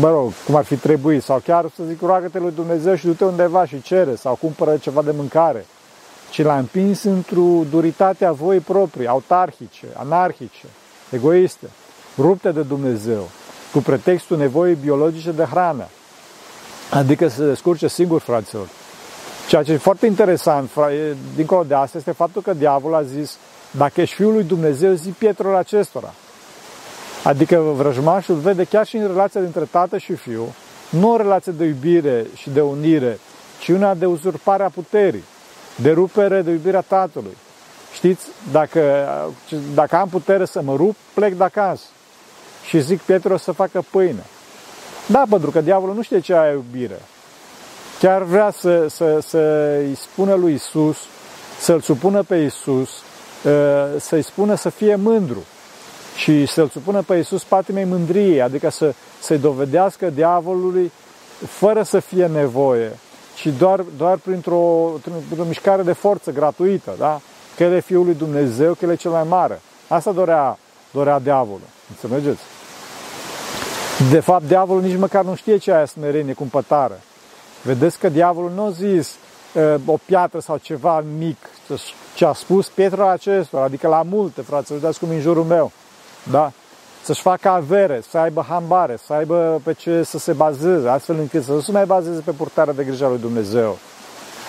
mă 0.00 0.10
rog, 0.10 0.32
cum 0.44 0.54
ar 0.54 0.64
fi 0.64 0.76
trebuit, 0.76 1.22
sau 1.22 1.38
chiar 1.44 1.64
să 1.76 1.82
zic, 1.88 2.00
roagă-te 2.00 2.38
lui 2.38 2.52
Dumnezeu 2.54 2.94
și 2.94 3.06
du-te 3.06 3.24
undeva 3.24 3.66
și 3.66 3.82
cere, 3.82 4.14
sau 4.14 4.34
cumpără 4.34 4.76
ceva 4.76 5.02
de 5.02 5.10
mâncare, 5.16 5.66
ci 6.30 6.42
l-a 6.42 6.58
împins 6.58 7.02
într-o 7.02 7.64
duritate 7.70 8.24
a 8.24 8.32
voi 8.32 8.58
proprii, 8.58 9.06
autarhice, 9.06 9.86
anarhice, 9.96 10.66
egoiste, 11.10 11.70
rupte 12.18 12.50
de 12.50 12.62
Dumnezeu, 12.62 13.28
cu 13.72 13.78
pretextul 13.78 14.36
nevoii 14.36 14.74
biologice 14.74 15.30
de 15.30 15.44
hrană, 15.44 15.86
adică 16.90 17.28
să 17.28 17.36
se 17.36 17.46
descurce 17.46 17.88
singur, 17.88 18.20
fraților. 18.20 18.66
Ceea 19.48 19.62
ce 19.62 19.72
e 19.72 19.76
foarte 19.76 20.06
interesant, 20.06 20.70
dincolo 21.34 21.62
de 21.62 21.74
asta, 21.74 21.98
este 21.98 22.12
faptul 22.12 22.42
că 22.42 22.54
diavolul 22.54 22.96
a 22.96 23.02
zis, 23.02 23.36
dacă 23.70 24.00
ești 24.00 24.14
Fiul 24.14 24.32
lui 24.32 24.44
Dumnezeu, 24.44 24.92
zi 24.92 25.08
pietrul 25.08 25.56
acestora. 25.56 26.12
Adică 27.24 27.58
vrăjmașul 27.58 28.34
vede 28.34 28.64
chiar 28.64 28.86
și 28.86 28.96
în 28.96 29.06
relația 29.06 29.40
dintre 29.40 29.68
tată 29.70 29.98
și 29.98 30.14
fiu, 30.14 30.54
nu 30.90 31.12
o 31.12 31.16
relație 31.16 31.52
de 31.52 31.64
iubire 31.64 32.26
și 32.34 32.50
de 32.50 32.60
unire, 32.60 33.18
ci 33.60 33.68
una 33.68 33.94
de 33.94 34.06
uzurpare 34.06 34.62
a 34.62 34.68
puterii, 34.68 35.24
de 35.76 35.90
rupere 35.90 36.42
de 36.42 36.50
iubirea 36.50 36.80
tatălui. 36.80 37.36
Știți, 37.94 38.26
dacă, 38.52 38.82
dacă 39.74 39.96
am 39.96 40.08
putere 40.08 40.44
să 40.44 40.62
mă 40.62 40.74
rup, 40.76 40.96
plec 41.14 41.32
de 41.32 41.44
acasă 41.44 41.84
și 42.66 42.80
zic 42.80 43.00
Pietru 43.00 43.36
să 43.36 43.52
facă 43.52 43.84
pâine. 43.90 44.24
Da, 45.06 45.22
pentru 45.30 45.50
că 45.50 45.60
diavolul 45.60 45.94
nu 45.94 46.02
știe 46.02 46.20
ce 46.20 46.32
e 46.32 46.52
iubire. 46.52 47.00
Chiar 47.98 48.22
vrea 48.22 48.50
să, 48.50 48.86
să, 48.88 49.18
să-i 49.20 49.94
spună 49.94 50.34
lui 50.34 50.52
Isus, 50.52 50.96
să-l 51.60 51.80
supună 51.80 52.22
pe 52.22 52.36
Isus, 52.36 52.88
ă, 53.44 53.86
să-i 53.98 54.22
spună 54.22 54.54
să 54.54 54.68
fie 54.68 54.94
mândru 54.94 55.44
și 56.16 56.46
să-l 56.46 56.68
supună 56.68 57.02
pe 57.02 57.16
Iisus 57.16 57.44
patimei 57.44 57.84
mândriei, 57.84 58.42
adică 58.42 58.70
să, 58.70 58.94
să-i 59.20 59.38
dovedească 59.38 60.10
diavolului 60.10 60.92
fără 61.46 61.82
să 61.82 62.00
fie 62.00 62.26
nevoie, 62.26 62.98
ci 63.34 63.46
doar, 63.46 63.84
doar 63.96 64.16
printr-o, 64.16 64.92
printr-o 65.02 65.44
mișcare 65.44 65.82
de 65.82 65.92
forță 65.92 66.30
gratuită, 66.30 66.94
da? 66.98 67.20
că 67.56 67.62
el 67.62 67.72
e 67.72 67.80
Fiul 67.80 68.04
lui 68.04 68.14
Dumnezeu, 68.14 68.74
că 68.74 68.84
el 68.84 68.90
e 68.90 68.94
cel 68.94 69.10
mai 69.10 69.24
mare. 69.28 69.60
Asta 69.88 70.12
dorea, 70.12 70.58
dorea 70.90 71.18
diavolul. 71.18 71.68
Înțelegeți? 71.90 72.42
De 74.10 74.20
fapt, 74.20 74.44
diavolul 74.44 74.82
nici 74.82 74.98
măcar 74.98 75.24
nu 75.24 75.34
știe 75.34 75.56
ce 75.56 75.72
aia 75.72 75.84
smerenie, 75.84 76.32
cumpătare. 76.32 77.00
Vedeți 77.62 77.98
că 77.98 78.08
diavolul 78.08 78.50
nu 78.54 78.64
a 78.64 78.70
zis 78.70 79.14
uh, 79.54 79.74
o 79.86 79.98
piatră 80.04 80.38
sau 80.38 80.56
ceva 80.56 81.04
mic, 81.18 81.36
ce 82.14 82.24
a 82.24 82.32
spus 82.32 82.68
Pietra 82.68 83.10
acestor, 83.10 83.62
adică 83.62 83.88
la 83.88 84.02
multe, 84.02 84.40
frate, 84.40 84.74
vedeți 84.74 84.98
cum 84.98 85.08
în 85.08 85.20
jurul 85.20 85.44
meu 85.44 85.72
da? 86.30 86.52
să-și 87.04 87.20
facă 87.20 87.48
avere, 87.48 88.02
să 88.10 88.18
aibă 88.18 88.44
hambare, 88.48 88.98
să 89.06 89.12
aibă 89.12 89.60
pe 89.64 89.72
ce 89.72 90.02
să 90.02 90.18
se 90.18 90.32
bazeze, 90.32 90.88
astfel 90.88 91.16
încât 91.18 91.44
să 91.44 91.52
nu 91.52 91.60
se 91.60 91.72
mai 91.72 91.84
bazeze 91.84 92.20
pe 92.24 92.30
purtarea 92.30 92.72
de 92.72 92.84
grijă 92.84 93.04
a 93.04 93.08
lui 93.08 93.18
Dumnezeu. 93.18 93.78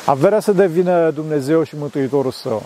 Averea 0.06 0.39
să 0.39 0.51
devină 0.51 1.12
Dumnezeu 1.12 1.63
și 1.63 1.75
Mântuitorul 1.78 2.32
său. 2.32 2.63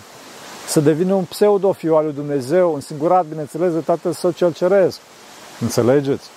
Să 0.68 0.80
devină 0.80 1.14
un 1.14 1.24
pseudo-fiu 1.24 1.96
al 1.96 2.04
lui 2.04 2.14
Dumnezeu, 2.14 2.74
însingurat, 2.74 3.26
bineînțeles, 3.26 3.74
de 3.74 3.80
Tatăl 3.80 4.12
Său 4.12 4.32
cel 4.32 4.54
Ceresc. 4.54 5.00
Înțelegeți? 5.60 6.30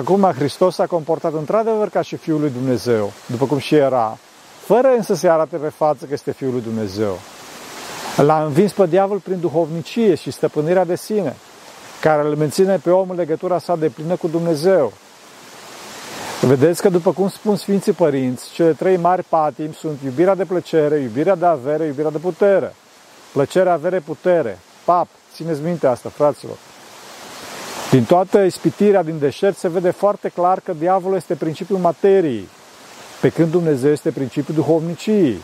Acum, 0.00 0.32
Hristos 0.36 0.74
s-a 0.74 0.86
comportat 0.86 1.32
într-adevăr 1.32 1.88
ca 1.88 2.02
și 2.02 2.16
Fiul 2.16 2.40
lui 2.40 2.50
Dumnezeu, 2.50 3.12
după 3.26 3.46
cum 3.46 3.58
și 3.58 3.74
era, 3.74 4.18
fără 4.64 4.88
însă 4.96 5.14
să 5.14 5.30
arate 5.30 5.56
pe 5.56 5.68
față 5.68 6.04
că 6.04 6.12
este 6.12 6.32
Fiul 6.32 6.52
lui 6.52 6.60
Dumnezeu. 6.60 7.18
L-a 8.16 8.42
învins 8.44 8.72
pe 8.72 8.86
diavol 8.86 9.18
prin 9.18 9.40
duhovnicie 9.40 10.14
și 10.14 10.30
stăpânirea 10.30 10.84
de 10.84 10.96
sine, 10.96 11.36
care 12.00 12.28
îl 12.28 12.36
menține 12.36 12.76
pe 12.76 12.90
om 12.90 13.10
în 13.10 13.16
legătura 13.16 13.58
sa 13.58 13.76
de 13.76 13.88
plină 13.88 14.16
cu 14.16 14.28
Dumnezeu. 14.28 14.92
Vedeți 16.40 16.82
că, 16.82 16.88
după 16.88 17.12
cum 17.12 17.28
spun 17.28 17.56
Sfinții 17.56 17.92
Părinți, 17.92 18.50
cele 18.50 18.72
trei 18.72 18.96
mari 18.96 19.22
patimi 19.28 19.74
sunt 19.74 19.98
iubirea 20.04 20.34
de 20.34 20.44
plăcere, 20.44 20.98
iubirea 20.98 21.34
de 21.34 21.46
avere, 21.46 21.84
iubirea 21.84 22.10
de 22.10 22.18
putere. 22.18 22.74
Plăcere, 23.32 23.70
avere, 23.70 23.98
putere. 23.98 24.58
Pap, 24.84 25.06
țineți 25.34 25.60
minte 25.60 25.86
asta, 25.86 26.08
fraților. 26.08 26.56
Din 27.90 28.04
toată 28.04 28.38
ispitirea 28.40 29.02
din 29.02 29.18
deșert 29.18 29.56
se 29.56 29.68
vede 29.68 29.90
foarte 29.90 30.28
clar 30.28 30.60
că 30.60 30.72
diavolul 30.72 31.16
este 31.16 31.34
principiul 31.34 31.78
materiei, 31.78 32.48
pe 33.20 33.28
când 33.28 33.50
Dumnezeu 33.50 33.90
este 33.90 34.10
principiul 34.10 34.56
duhovniciei. 34.56 35.38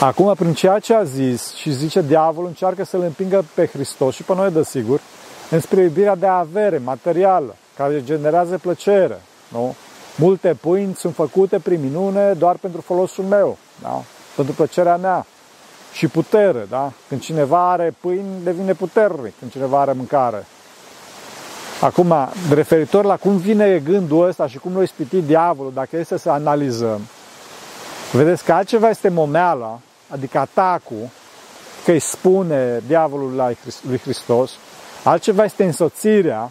Acum, 0.00 0.34
prin 0.34 0.54
ceea 0.54 0.78
ce 0.78 0.94
a 0.94 1.02
zis 1.02 1.54
și 1.54 1.72
zice 1.72 2.00
diavolul, 2.00 2.48
încearcă 2.48 2.84
să-L 2.84 3.00
împingă 3.00 3.44
pe 3.54 3.66
Hristos 3.66 4.14
și 4.14 4.22
pe 4.22 4.34
noi, 4.34 4.50
desigur, 4.50 5.00
înspre 5.50 5.80
iubirea 5.80 6.14
de 6.14 6.26
avere 6.26 6.78
materială, 6.78 7.56
care 7.76 8.04
generează 8.04 8.58
plăcere. 8.58 9.20
Nu? 9.48 9.74
Multe 10.16 10.56
pâini 10.60 10.94
sunt 10.94 11.14
făcute 11.14 11.58
prin 11.58 11.80
minune 11.80 12.32
doar 12.32 12.56
pentru 12.56 12.80
folosul 12.80 13.24
meu, 13.24 13.58
da? 13.82 14.02
pentru 14.36 14.54
plăcerea 14.54 14.96
mea. 14.96 15.26
și 15.92 16.06
putere, 16.08 16.66
da? 16.68 16.92
Când 17.08 17.20
cineva 17.20 17.70
are 17.70 17.94
pâini, 18.00 18.42
devine 18.42 18.72
puternic, 18.72 19.32
când 19.38 19.50
cineva 19.50 19.80
are 19.80 19.92
mâncare. 19.92 20.46
Acum, 21.80 22.14
referitor 22.50 23.04
la 23.04 23.16
cum 23.16 23.36
vine 23.36 23.78
gândul 23.84 24.28
ăsta 24.28 24.46
și 24.46 24.58
cum 24.58 24.76
l-a 24.76 24.82
ispitit 24.82 25.24
diavolul, 25.24 25.72
dacă 25.74 25.96
este 25.96 26.18
să 26.18 26.30
analizăm, 26.30 27.00
vedeți 28.12 28.44
că 28.44 28.52
altceva 28.52 28.88
este 28.88 29.08
momeala, 29.08 29.78
adică 30.08 30.38
atacul, 30.38 31.08
că 31.84 31.90
îi 31.90 31.98
spune 31.98 32.82
diavolul 32.86 33.56
lui 33.82 33.98
Hristos, 33.98 34.50
altceva 35.04 35.44
este 35.44 35.64
însoțirea, 35.64 36.50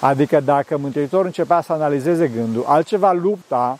adică 0.00 0.40
dacă 0.40 0.76
Mântuitorul 0.76 1.26
începea 1.26 1.60
să 1.60 1.72
analizeze 1.72 2.28
gândul, 2.28 2.64
altceva 2.66 3.12
lupta, 3.12 3.78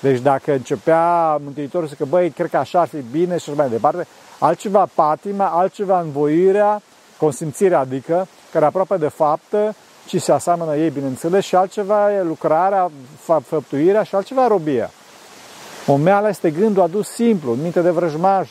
deci 0.00 0.20
dacă 0.20 0.52
începea 0.52 1.36
Mântuitorul 1.44 1.88
să 1.88 1.94
că, 1.94 2.04
băi, 2.04 2.30
cred 2.30 2.50
că 2.50 2.56
așa 2.56 2.80
ar 2.80 2.88
fi 2.88 3.04
bine 3.10 3.38
și 3.38 3.50
așa 3.50 3.62
mai 3.62 3.70
departe, 3.70 4.06
altceva 4.38 4.88
patima, 4.94 5.46
altceva 5.46 6.00
învoirea, 6.00 6.82
consimțirea, 7.18 7.78
adică, 7.78 8.26
care 8.52 8.64
aproape 8.64 8.96
de 8.96 9.08
faptă, 9.08 9.74
ci 10.10 10.22
se 10.22 10.32
aseamănă 10.32 10.76
ei, 10.76 10.90
bineînțeles, 10.90 11.44
și 11.44 11.54
altceva 11.54 12.14
e 12.14 12.22
lucrarea, 12.22 12.90
făptuirea 13.42 14.02
și 14.02 14.14
altceva 14.14 14.46
robia. 14.46 14.90
Omeala 15.86 16.28
este 16.28 16.50
gândul 16.50 16.82
adus 16.82 17.08
simplu, 17.08 17.52
în 17.52 17.62
minte 17.62 17.80
de 17.80 17.90
vrăjmaș, 17.90 18.50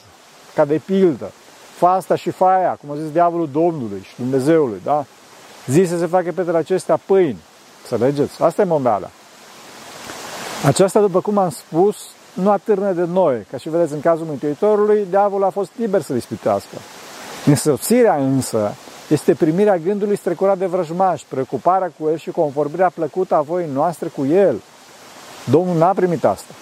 ca 0.56 0.66
de 0.66 0.82
pildă. 0.86 1.32
Fasta 1.78 2.16
și 2.16 2.30
faia, 2.30 2.78
cum 2.82 2.92
a 2.92 2.96
zis 3.02 3.12
diavolul 3.12 3.50
Domnului 3.52 4.02
și 4.02 4.14
Dumnezeului, 4.16 4.82
da? 4.84 5.06
Zis 5.68 5.90
să 5.90 5.98
se 5.98 6.06
facă 6.06 6.32
pentru 6.32 6.56
acestea 6.56 7.00
pâini. 7.06 7.40
Să 7.88 7.96
legeți? 7.96 8.44
Asta 8.44 8.62
e 8.62 8.66
momeala. 8.66 9.10
Aceasta, 10.66 11.00
după 11.00 11.22
cum 11.22 11.38
am 11.38 11.50
spus, 11.50 11.98
nu 12.34 12.52
atârne 12.52 12.92
de 12.92 13.06
noi. 13.06 13.46
Ca 13.52 13.58
și 13.58 13.70
vedeți 13.70 13.94
în 13.94 14.02
cazul 14.02 14.26
Mântuitorului, 14.26 15.06
diavolul 15.10 15.46
a 15.46 15.50
fost 15.50 15.72
liber 15.76 16.02
să 16.02 16.14
dispitească. 16.14 16.76
Însoțirea 17.46 18.16
însă 18.16 18.76
este 19.10 19.34
primirea 19.34 19.78
gândului 19.78 20.18
strecurat 20.18 20.58
de 20.58 20.66
vrăjmaș, 20.66 21.22
preocuparea 21.22 21.92
cu 22.00 22.10
el 22.10 22.18
și 22.18 22.32
convorbirea 22.32 22.90
plăcută 22.90 23.36
a 23.36 23.42
voii 23.42 23.70
noastre 23.74 24.08
cu 24.08 24.26
el. 24.26 24.62
Domnul 25.52 25.78
n-a 25.78 25.94
primit 25.94 26.26
asta. 26.26 26.54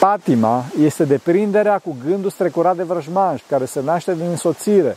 Patima 0.00 0.64
este 0.80 1.04
deprinderea 1.04 1.78
cu 1.78 1.96
gândul 2.06 2.30
strecurat 2.30 2.76
de 2.76 2.82
vrăjmaș, 2.82 3.42
care 3.48 3.64
se 3.64 3.80
naște 3.80 4.14
din 4.14 4.28
însoțire 4.28 4.96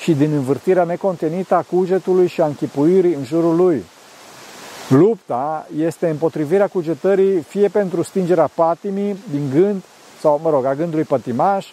și 0.00 0.12
din 0.14 0.32
învârtirea 0.32 0.84
necontenită 0.84 1.54
a 1.54 1.62
cugetului 1.62 2.26
și 2.26 2.40
a 2.40 2.46
închipuirii 2.46 3.14
în 3.14 3.24
jurul 3.24 3.56
lui. 3.56 3.84
Lupta 4.88 5.66
este 5.76 6.08
împotrivirea 6.08 6.66
cugetării 6.66 7.40
fie 7.40 7.68
pentru 7.68 8.02
stingerea 8.02 8.50
patimii 8.54 9.16
din 9.30 9.50
gând, 9.54 9.82
sau, 10.20 10.40
mă 10.42 10.50
rog, 10.50 10.64
a 10.64 10.74
gândului 10.74 11.04
pătimaș, 11.04 11.66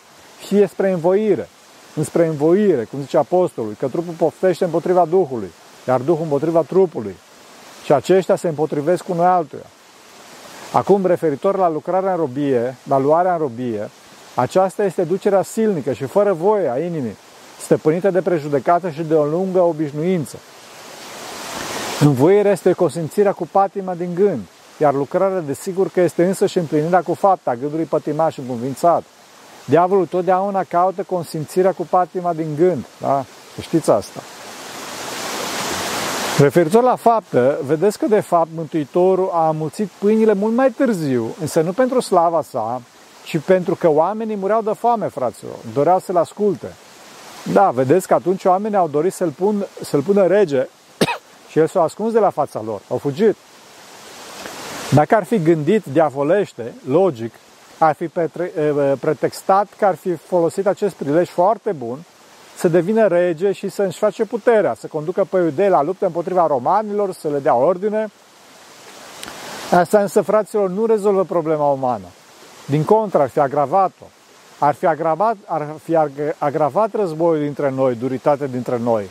fie 0.46 0.68
spre 0.68 0.92
învoire, 0.92 1.50
înspre 1.98 2.26
învoire, 2.26 2.84
cum 2.84 3.02
zice 3.02 3.18
apostolul, 3.18 3.76
că 3.80 3.88
trupul 3.88 4.14
poftește 4.18 4.64
împotriva 4.64 5.06
Duhului, 5.06 5.52
iar 5.88 6.00
Duhul 6.00 6.24
împotriva 6.24 6.62
trupului. 6.62 7.16
Și 7.84 7.94
aceștia 7.94 8.36
se 8.36 8.48
împotrivesc 8.48 9.04
cu 9.04 9.14
noi 9.14 9.26
altuia. 9.26 9.66
Acum, 10.74 11.06
referitor 11.06 11.58
la 11.58 11.70
lucrarea 11.70 12.12
în 12.12 12.18
robie, 12.18 12.76
la 12.84 13.00
luarea 13.00 13.32
în 13.32 13.38
robie, 13.38 13.90
aceasta 14.36 14.84
este 14.84 15.04
ducerea 15.04 15.42
silnică 15.42 15.94
și 15.94 16.04
fără 16.04 16.34
voie 16.34 16.72
a 16.72 16.80
inimii, 16.80 17.18
stăpânită 17.60 18.10
de 18.10 18.22
prejudecată 18.22 18.90
și 18.90 19.04
de 19.04 19.14
o 19.14 19.26
lungă 19.26 19.60
obișnuință. 19.62 20.38
Învoirea 22.00 22.52
este 22.52 22.72
consimțirea 22.72 23.32
cu 23.32 23.48
patima 23.52 23.94
din 23.94 24.10
gând, 24.16 24.42
iar 24.78 24.94
lucrarea 24.94 25.40
desigur 25.40 25.90
că 25.90 26.02
este 26.02 26.26
însă 26.26 26.46
și 26.46 26.58
împlinirea 26.58 27.02
cu 27.02 27.14
fapta 27.14 27.56
gândului 27.56 27.86
pătimaș 27.86 28.34
și 28.34 28.40
înconvințat. 28.40 29.04
Diavolul 29.70 30.06
totdeauna 30.06 30.64
caută 30.64 31.04
consimțirea 31.04 31.72
cu 31.72 31.88
patima 31.90 32.34
din 32.34 32.56
gând, 32.56 32.86
da? 33.02 33.26
Știți 33.62 33.92
asta. 33.92 34.22
Referitor 36.38 36.84
la 36.84 36.96
faptă, 36.96 37.60
vedeți 37.66 37.98
că 37.98 38.06
de 38.06 38.20
fapt 38.20 38.50
Mântuitorul 38.56 39.30
a 39.34 39.48
amulțit 39.48 39.88
pâinile 39.88 40.34
mult 40.34 40.56
mai 40.56 40.70
târziu, 40.72 41.36
însă 41.42 41.62
nu 41.62 41.72
pentru 41.72 42.00
slava 42.00 42.42
sa, 42.42 42.82
ci 43.26 43.38
pentru 43.38 43.76
că 43.76 43.90
oamenii 43.90 44.36
mureau 44.36 44.62
de 44.62 44.72
foame, 44.78 45.08
fraților, 45.08 45.56
doreau 45.74 46.00
să-l 46.00 46.18
asculte. 46.18 46.68
Da, 47.54 47.70
vedeți 47.70 48.08
că 48.08 48.14
atunci 48.14 48.46
oamenii 48.46 48.78
au 48.78 48.88
dorit 48.88 49.14
să-l, 49.14 49.30
pun, 49.30 49.66
să-l 49.82 50.02
pună 50.02 50.28
rege 50.28 50.68
și 51.50 51.60
el 51.60 51.68
s-a 51.68 51.82
ascuns 51.82 52.14
de 52.14 52.20
la 52.20 52.30
fața 52.30 52.62
lor, 52.66 52.82
au 52.90 52.98
fugit. 52.98 53.36
Dacă 54.92 55.16
ar 55.16 55.24
fi 55.24 55.42
gândit 55.42 55.84
diavolește, 55.86 56.74
logic, 56.88 57.34
ar 57.78 57.96
fi 57.96 58.10
pretextat 59.00 59.68
că 59.78 59.86
ar 59.86 59.96
fi 59.96 60.16
folosit 60.16 60.68
acest 60.68 60.96
prilej 60.96 61.30
foarte 61.30 61.72
bun 61.72 62.00
să 62.58 62.68
devină 62.68 63.08
rege 63.08 63.52
și 63.52 63.70
să 63.70 63.84
își 63.84 63.98
face 63.98 64.26
puterea, 64.26 64.74
să 64.74 64.88
conducă 64.88 65.28
pe 65.30 65.38
iudei 65.38 65.70
la 65.70 65.84
luptă 65.84 66.06
împotriva 66.06 66.48
romanilor, 66.48 67.14
să 67.14 67.28
le 67.28 67.40
dea 67.40 67.56
ordine. 67.56 68.08
Asta 69.72 70.00
însă, 70.00 70.22
fraților, 70.22 70.70
nu 70.70 70.86
rezolvă 70.86 71.24
problema 71.24 71.72
umană. 71.72 72.06
Din 72.66 72.84
contră, 72.84 73.22
ar 73.22 73.30
fi 73.30 73.40
agravat-o. 73.40 74.06
Ar 74.60 74.74
fi 74.74 74.86
agravat, 74.86 75.36
ar 75.46 75.68
fi 75.84 75.98
agravat 76.38 76.96
războiul 76.96 77.44
dintre 77.44 77.70
noi, 77.70 77.96
duritatea 77.96 78.48
dintre 78.48 78.78
noi. 78.78 79.10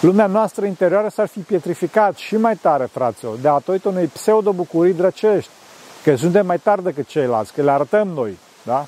Lumea 0.00 0.26
noastră 0.26 0.66
interioară 0.66 1.08
s-ar 1.08 1.26
fi 1.26 1.40
pietrificat 1.40 2.16
și 2.16 2.36
mai 2.36 2.56
tare, 2.56 2.88
fraților, 2.92 3.36
de 3.36 3.48
atoită 3.48 3.88
unei 3.88 4.06
pseudo-bucurii 4.06 4.94
drăcești, 4.94 5.50
că 6.06 6.16
suntem 6.16 6.46
mai 6.46 6.58
tari 6.58 6.82
decât 6.82 7.06
ceilalți, 7.06 7.52
că 7.52 7.62
le 7.62 7.70
arătăm 7.70 8.08
noi, 8.08 8.38
da? 8.62 8.86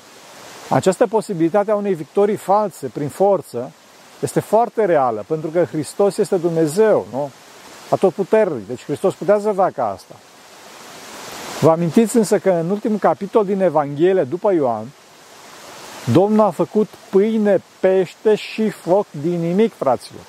Această 0.69 1.07
posibilitate 1.07 1.71
a 1.71 1.75
unei 1.75 1.93
victorii 1.93 2.35
false 2.35 2.87
prin 2.87 3.07
forță 3.07 3.71
este 4.19 4.39
foarte 4.39 4.85
reală, 4.85 5.23
pentru 5.27 5.49
că 5.49 5.63
Hristos 5.63 6.17
este 6.17 6.35
Dumnezeu, 6.35 7.07
nu? 7.11 7.29
Atotputernic. 7.89 8.67
Deci 8.67 8.83
Hristos 8.83 9.13
putea 9.13 9.39
să 9.39 9.51
facă 9.51 9.81
asta. 9.81 10.15
Vă 11.61 11.69
amintiți 11.71 12.17
însă 12.17 12.37
că 12.37 12.49
în 12.49 12.69
ultimul 12.69 12.97
capitol 12.97 13.45
din 13.45 13.61
Evanghelie, 13.61 14.23
după 14.23 14.53
Ioan, 14.53 14.85
Domnul 16.13 16.45
a 16.45 16.49
făcut 16.49 16.87
pâine, 17.09 17.61
pește 17.79 18.35
și 18.35 18.69
foc 18.69 19.05
din 19.21 19.39
nimic, 19.39 19.73
fraților. 19.73 20.21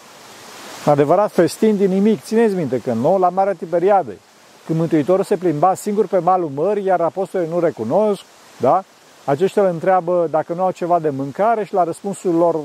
Adevărat 0.85 1.33
festin 1.33 1.77
din 1.77 1.91
nimic. 1.91 2.23
Țineți 2.23 2.55
minte 2.55 2.81
că 2.81 2.93
nu, 2.93 3.19
la 3.19 3.29
Marea 3.29 3.53
Tiberiadei, 3.53 4.19
când 4.67 4.79
Mântuitorul 4.79 5.25
se 5.25 5.37
plimba 5.37 5.75
singur 5.75 6.07
pe 6.07 6.19
malul 6.19 6.51
mării, 6.55 6.85
iar 6.85 7.01
apostolii 7.01 7.49
nu 7.49 7.61
recunosc, 7.61 8.23
da? 8.57 8.83
Aceștia 9.25 9.63
îl 9.63 9.69
întreabă 9.69 10.27
dacă 10.31 10.53
nu 10.53 10.63
au 10.63 10.71
ceva 10.71 10.99
de 10.99 11.11
mâncare 11.11 11.65
și 11.65 11.75
la 11.75 11.85
răspunsul 11.85 12.35
lor 12.35 12.57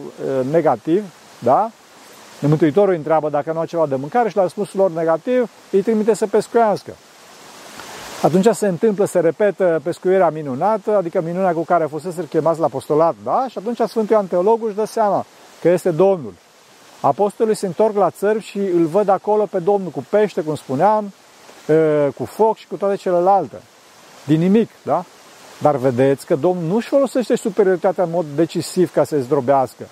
negativ, 0.52 1.04
da? 1.40 1.70
Mântuitorul 2.42 2.90
îi 2.90 2.98
întreabă 2.98 3.30
dacă 3.30 3.52
nu 3.52 3.60
au 3.60 3.66
ceva 3.66 3.86
de 3.86 3.96
mâncare 3.96 4.30
și 4.30 4.36
la 4.36 4.42
răspunsul 4.42 4.80
lor 4.80 4.92
negativ 4.92 5.50
îi 5.72 5.82
trimite 5.82 6.14
să 6.14 6.28
pescuiască. 6.28 6.92
Atunci 8.22 8.48
se 8.52 8.68
întâmplă, 8.68 9.06
se 9.06 9.20
repetă 9.20 9.82
pescuirea 9.84 10.30
minunată, 10.30 10.96
adică 10.98 11.22
minunea 11.22 11.54
cu 11.54 11.62
care 11.62 11.86
fusese 11.86 12.28
chemați 12.30 12.60
la 12.60 12.66
apostolat, 12.66 13.16
da? 13.24 13.46
Și 13.50 13.58
atunci 13.58 13.90
Sfântul 13.90 14.16
Ioan 14.16 14.28
Teologul 14.28 14.68
își 14.68 14.76
dă 14.76 14.86
seama 14.86 15.26
că 15.62 15.70
este 15.70 15.92
Domnul. 15.92 16.34
Apostolii 17.02 17.56
se 17.56 17.66
întorc 17.66 17.96
la 17.96 18.10
țări 18.10 18.42
și 18.42 18.58
îl 18.58 18.86
văd 18.86 19.10
acolo 19.10 19.46
pe 19.46 19.60
Domnul 19.60 19.90
cu 19.90 20.06
pește, 20.10 20.42
cum 20.42 20.56
spuneam, 20.56 21.14
cu 22.16 22.26
foc 22.26 22.58
și 22.58 22.68
cu 22.68 22.76
toate 22.76 22.96
celelalte. 22.96 23.62
Din 24.24 24.40
nimic, 24.40 24.70
da? 24.84 25.04
Dar 25.58 25.76
vedeți 25.76 26.26
că 26.26 26.36
Domnul 26.36 26.68
nu 26.68 26.76
își 26.76 26.88
folosește 26.88 27.36
superioritatea 27.36 28.04
în 28.04 28.10
mod 28.10 28.26
decisiv 28.36 28.92
ca 28.92 29.04
să-i 29.04 29.22
zdrobească. 29.22 29.84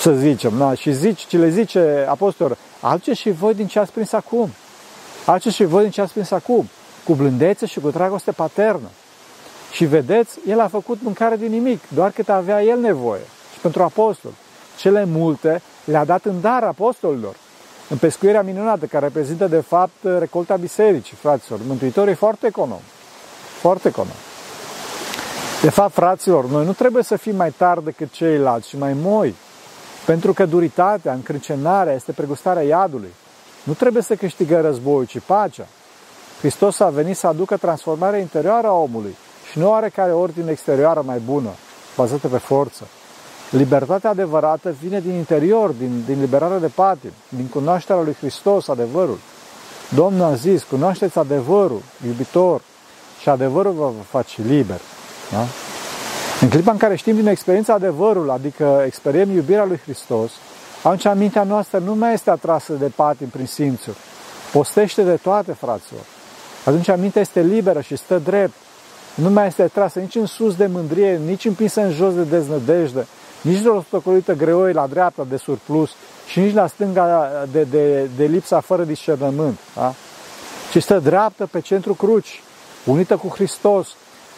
Să 0.00 0.12
zicem, 0.12 0.58
da? 0.58 0.74
Și 0.74 0.92
zici, 0.92 1.26
ce 1.26 1.38
le 1.38 1.48
zice 1.48 2.06
apostolul, 2.08 2.56
alce 2.80 3.12
și 3.12 3.30
voi 3.30 3.54
din 3.54 3.66
ce 3.66 3.78
ați 3.78 3.92
prins 3.92 4.12
acum. 4.12 4.50
Alce 5.24 5.50
și 5.50 5.64
voi 5.64 5.82
din 5.82 5.90
ce 5.90 6.00
ați 6.00 6.12
prins 6.12 6.30
acum. 6.30 6.68
Cu 7.04 7.14
blândețe 7.14 7.66
și 7.66 7.80
cu 7.80 7.90
dragoste 7.90 8.32
paternă. 8.32 8.88
Și 9.72 9.84
vedeți, 9.84 10.38
el 10.48 10.60
a 10.60 10.68
făcut 10.68 10.98
mâncare 11.02 11.36
din 11.36 11.50
nimic, 11.50 11.80
doar 11.88 12.10
cât 12.10 12.28
avea 12.28 12.62
el 12.62 12.80
nevoie. 12.80 13.20
Și 13.52 13.60
pentru 13.60 13.82
apostol. 13.82 14.30
Cele 14.78 15.04
multe 15.04 15.62
le-a 15.84 16.04
dat 16.04 16.24
în 16.24 16.40
dar 16.40 16.62
apostolilor. 16.62 17.36
În 17.88 17.96
pescuirea 17.96 18.42
minunată, 18.42 18.86
care 18.86 19.04
reprezintă 19.04 19.46
de 19.46 19.60
fapt 19.60 20.04
recolta 20.18 20.56
bisericii, 20.56 21.16
fraților. 21.16 21.60
Mântuitorul 21.66 22.10
e 22.10 22.14
foarte 22.14 22.46
econom. 22.46 22.80
Foarte 23.60 23.88
econom. 23.88 24.14
De 25.62 25.70
fapt, 25.70 25.92
fraților, 25.92 26.46
noi 26.46 26.64
nu 26.64 26.72
trebuie 26.72 27.02
să 27.02 27.16
fim 27.16 27.36
mai 27.36 27.50
tari 27.50 27.84
decât 27.84 28.10
ceilalți 28.10 28.68
și 28.68 28.78
mai 28.78 28.92
moi, 28.92 29.34
pentru 30.06 30.32
că 30.32 30.46
duritatea, 30.46 31.12
încrâncenarea 31.12 31.92
este 31.94 32.12
pregustarea 32.12 32.62
iadului. 32.62 33.12
Nu 33.62 33.72
trebuie 33.72 34.02
să 34.02 34.14
câștigă 34.14 34.60
războiul, 34.60 35.04
ci 35.04 35.18
pacea. 35.26 35.66
Hristos 36.38 36.80
a 36.80 36.88
venit 36.88 37.16
să 37.16 37.26
aducă 37.26 37.56
transformarea 37.56 38.18
interioară 38.18 38.66
a 38.66 38.72
omului 38.72 39.16
și 39.50 39.58
nu 39.58 39.72
are 39.72 39.88
care 39.88 40.12
ordine 40.12 40.50
exterioară 40.50 41.02
mai 41.04 41.18
bună, 41.18 41.50
bazată 41.96 42.28
pe 42.28 42.38
forță. 42.38 42.86
Libertatea 43.50 44.10
adevărată 44.10 44.74
vine 44.82 45.00
din 45.00 45.14
interior, 45.14 45.70
din, 45.70 46.02
din 46.06 46.20
liberarea 46.20 46.58
de 46.58 46.70
patim, 46.74 47.12
din 47.28 47.46
cunoașterea 47.46 48.02
lui 48.02 48.16
Hristos, 48.20 48.68
adevărul. 48.68 49.18
Domnul 49.94 50.24
a 50.24 50.34
zis, 50.34 50.62
cunoașteți 50.62 51.18
adevărul, 51.18 51.82
iubitor, 52.06 52.60
și 53.20 53.28
adevărul 53.28 53.72
vă 53.72 53.84
va 53.84 54.18
face 54.20 54.42
liber. 54.42 54.80
Da? 55.32 55.46
În 56.40 56.48
clipa 56.48 56.70
în 56.70 56.76
care 56.76 56.96
știm 56.96 57.14
din 57.14 57.26
experiența 57.26 57.72
adevărul, 57.72 58.30
adică 58.30 58.82
experiem 58.86 59.30
iubirea 59.30 59.64
lui 59.64 59.80
Hristos, 59.82 60.30
atunci 60.82 61.18
mintea 61.18 61.42
noastră 61.42 61.78
nu 61.78 61.94
mai 61.94 62.12
este 62.12 62.30
atrasă 62.30 62.72
de 62.72 62.92
patim 62.96 63.26
prin 63.26 63.46
simțuri. 63.46 63.96
Postește 64.52 65.02
de 65.02 65.16
toate, 65.16 65.52
fraților. 65.52 66.02
Atunci 66.64 66.96
mintea 66.96 67.20
este 67.20 67.40
liberă 67.40 67.80
și 67.80 67.96
stă 67.96 68.18
drept. 68.18 68.54
Nu 69.14 69.30
mai 69.30 69.46
este 69.46 69.62
atrasă 69.62 69.98
nici 69.98 70.14
în 70.14 70.26
sus 70.26 70.54
de 70.54 70.66
mândrie, 70.66 71.20
nici 71.26 71.44
împinsă 71.44 71.80
în 71.80 71.90
jos 71.90 72.14
de 72.14 72.22
deznădejde, 72.22 73.06
nici 73.46 73.60
de 73.60 73.68
rostocolită 73.68 74.32
greoi 74.32 74.72
la 74.72 74.86
dreapta 74.86 75.26
de 75.28 75.36
surplus 75.36 75.90
și 76.26 76.40
nici 76.40 76.54
la 76.54 76.66
stânga 76.66 77.30
de, 77.52 77.62
de, 77.62 78.08
de 78.16 78.24
lipsa 78.24 78.60
fără 78.60 78.84
discernământ. 78.84 79.58
Da? 79.74 79.94
Ci 80.72 80.82
stă 80.82 80.98
dreaptă 80.98 81.46
pe 81.46 81.60
centru 81.60 81.94
cruci, 81.94 82.42
unită 82.84 83.16
cu 83.16 83.28
Hristos 83.28 83.88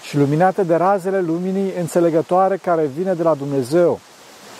și 0.02 0.16
luminată 0.16 0.62
de 0.62 0.74
razele 0.74 1.20
luminii 1.20 1.72
înțelegătoare 1.78 2.56
care 2.56 2.90
vine 2.96 3.14
de 3.14 3.22
la 3.22 3.34
Dumnezeu. 3.34 4.00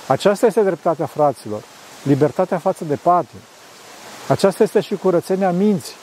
Aceasta 0.06 0.46
este 0.46 0.62
dreptatea 0.62 1.06
fraților, 1.06 1.62
libertatea 2.02 2.58
față 2.58 2.84
de 2.84 2.98
patim. 3.02 3.38
Aceasta 4.28 4.62
este 4.62 4.80
și 4.80 4.94
curățenia 4.94 5.50
minții, 5.50 5.94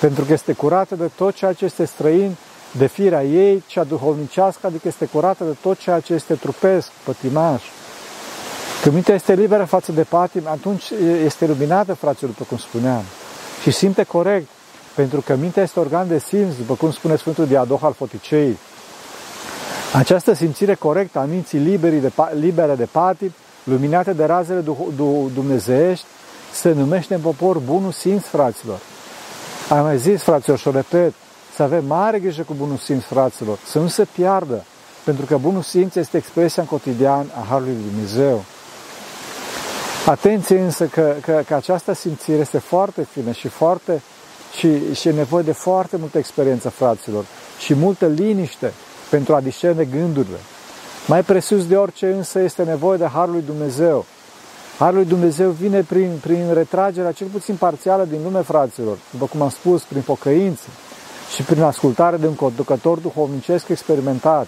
pentru 0.00 0.24
că 0.24 0.32
este 0.32 0.52
curată 0.52 0.94
de 0.94 1.10
tot 1.16 1.34
ceea 1.34 1.52
ce 1.52 1.64
este 1.64 1.84
străin 1.84 2.36
de 2.70 2.86
firea 2.86 3.24
ei, 3.24 3.62
cea 3.66 3.84
duhovnicească, 3.84 4.66
adică 4.66 4.88
este 4.88 5.04
curată 5.04 5.44
de 5.44 5.56
tot 5.62 5.78
ceea 5.78 6.00
ce 6.00 6.12
este 6.12 6.34
trupesc, 6.34 6.90
pătimaș. 7.04 7.62
Când 8.82 8.94
mintea 8.94 9.14
este 9.14 9.34
liberă 9.34 9.64
față 9.64 9.92
de 9.92 10.02
patim, 10.02 10.42
atunci 10.46 10.90
este 11.24 11.46
luminată, 11.46 11.94
fraților, 11.94 12.30
după 12.30 12.44
cum 12.48 12.56
spuneam, 12.56 13.02
și 13.62 13.70
simte 13.70 14.02
corect, 14.02 14.48
pentru 14.94 15.20
că 15.20 15.34
mintea 15.34 15.62
este 15.62 15.80
organ 15.80 16.08
de 16.08 16.18
simț, 16.18 16.54
după 16.56 16.74
cum 16.74 16.90
spune 16.90 17.16
Sfântul 17.16 17.46
Diadoh 17.46 17.80
al 17.82 17.92
Foticei. 17.92 18.58
Această 19.92 20.34
simțire 20.34 20.74
corectă 20.74 21.18
a 21.18 21.24
minții 21.24 21.58
libere 21.58 21.96
de, 21.96 22.12
libere 22.38 22.74
de 22.74 22.84
patim, 22.84 23.34
luminate 23.64 24.12
de 24.12 24.24
razele 24.24 24.64
dumnezeiești, 25.34 26.04
se 26.52 26.72
numește 26.72 27.14
în 27.14 27.20
popor 27.20 27.58
bunul 27.58 27.92
simț, 27.92 28.24
fraților. 28.24 28.78
Am 29.68 29.82
mai 29.82 29.98
zis, 29.98 30.22
fraților, 30.22 30.58
și 30.58 30.68
o 30.68 30.70
repet, 30.70 31.12
să 31.54 31.62
avem 31.62 31.84
mare 31.86 32.18
grijă 32.18 32.42
cu 32.42 32.54
bunul 32.54 32.76
simț, 32.76 33.02
fraților, 33.02 33.58
să 33.66 33.78
nu 33.78 33.88
se 33.88 34.04
piardă, 34.04 34.64
pentru 35.04 35.26
că 35.26 35.36
bunul 35.36 35.62
simț 35.62 35.94
este 35.94 36.16
expresia 36.16 36.62
în 36.62 36.68
cotidian 36.68 37.26
a 37.40 37.46
Harului 37.48 37.72
Lui 37.72 37.82
Dumnezeu. 37.90 38.44
Atenție 40.06 40.58
însă 40.58 40.84
că, 40.84 41.14
că, 41.20 41.42
că 41.46 41.54
această 41.54 41.92
simțire 41.92 42.38
este 42.38 42.58
foarte 42.58 43.06
fină 43.10 43.32
și 43.32 43.48
foarte 43.48 44.02
și, 44.56 44.94
și 44.94 45.08
e 45.08 45.12
nevoie 45.12 45.42
de 45.42 45.52
foarte 45.52 45.96
multă 45.96 46.18
experiență, 46.18 46.68
fraților, 46.68 47.24
și 47.58 47.74
multă 47.74 48.06
liniște 48.06 48.72
pentru 49.10 49.34
a 49.34 49.40
discerne 49.40 49.84
gândurile. 49.84 50.36
Mai 51.06 51.22
presus 51.22 51.66
de 51.66 51.76
orice 51.76 52.06
însă 52.06 52.38
este 52.38 52.62
nevoie 52.62 52.98
de 52.98 53.06
Harul 53.06 53.32
lui 53.32 53.42
Dumnezeu. 53.46 54.04
Harul 54.78 54.96
lui 54.96 55.04
Dumnezeu 55.04 55.50
vine 55.50 55.80
prin, 55.80 56.18
prin 56.20 56.50
retragerea 56.52 57.12
cel 57.12 57.26
puțin 57.26 57.54
parțială 57.54 58.04
din 58.04 58.18
lume, 58.22 58.40
fraților, 58.40 58.98
după 59.10 59.26
cum 59.26 59.42
am 59.42 59.50
spus, 59.50 59.82
prin 59.82 60.02
pocăință 60.02 60.68
și 61.34 61.42
prin 61.42 61.62
ascultare 61.62 62.16
de 62.16 62.26
un 62.26 62.34
conducător 62.34 62.98
duhovnicesc 62.98 63.68
experimentat. 63.68 64.46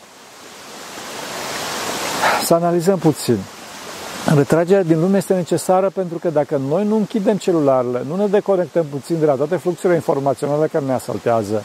Să 2.45 2.55
analizăm 2.55 2.99
puțin. 2.99 3.39
Retragerea 4.35 4.83
din 4.83 5.01
lume 5.01 5.17
este 5.17 5.35
necesară 5.35 5.91
pentru 5.95 6.19
că 6.19 6.31
dacă 6.31 6.61
noi 6.69 6.85
nu 6.85 6.97
închidem 6.97 7.37
celularele, 7.37 8.03
nu 8.09 8.17
ne 8.17 8.27
deconectăm 8.27 8.87
puțin 8.91 9.19
de 9.19 9.25
la 9.25 9.35
toate 9.35 9.57
fluxurile 9.57 9.95
informaționale 9.95 10.67
care 10.67 10.85
ne 10.85 10.93
asaltează, 10.93 11.63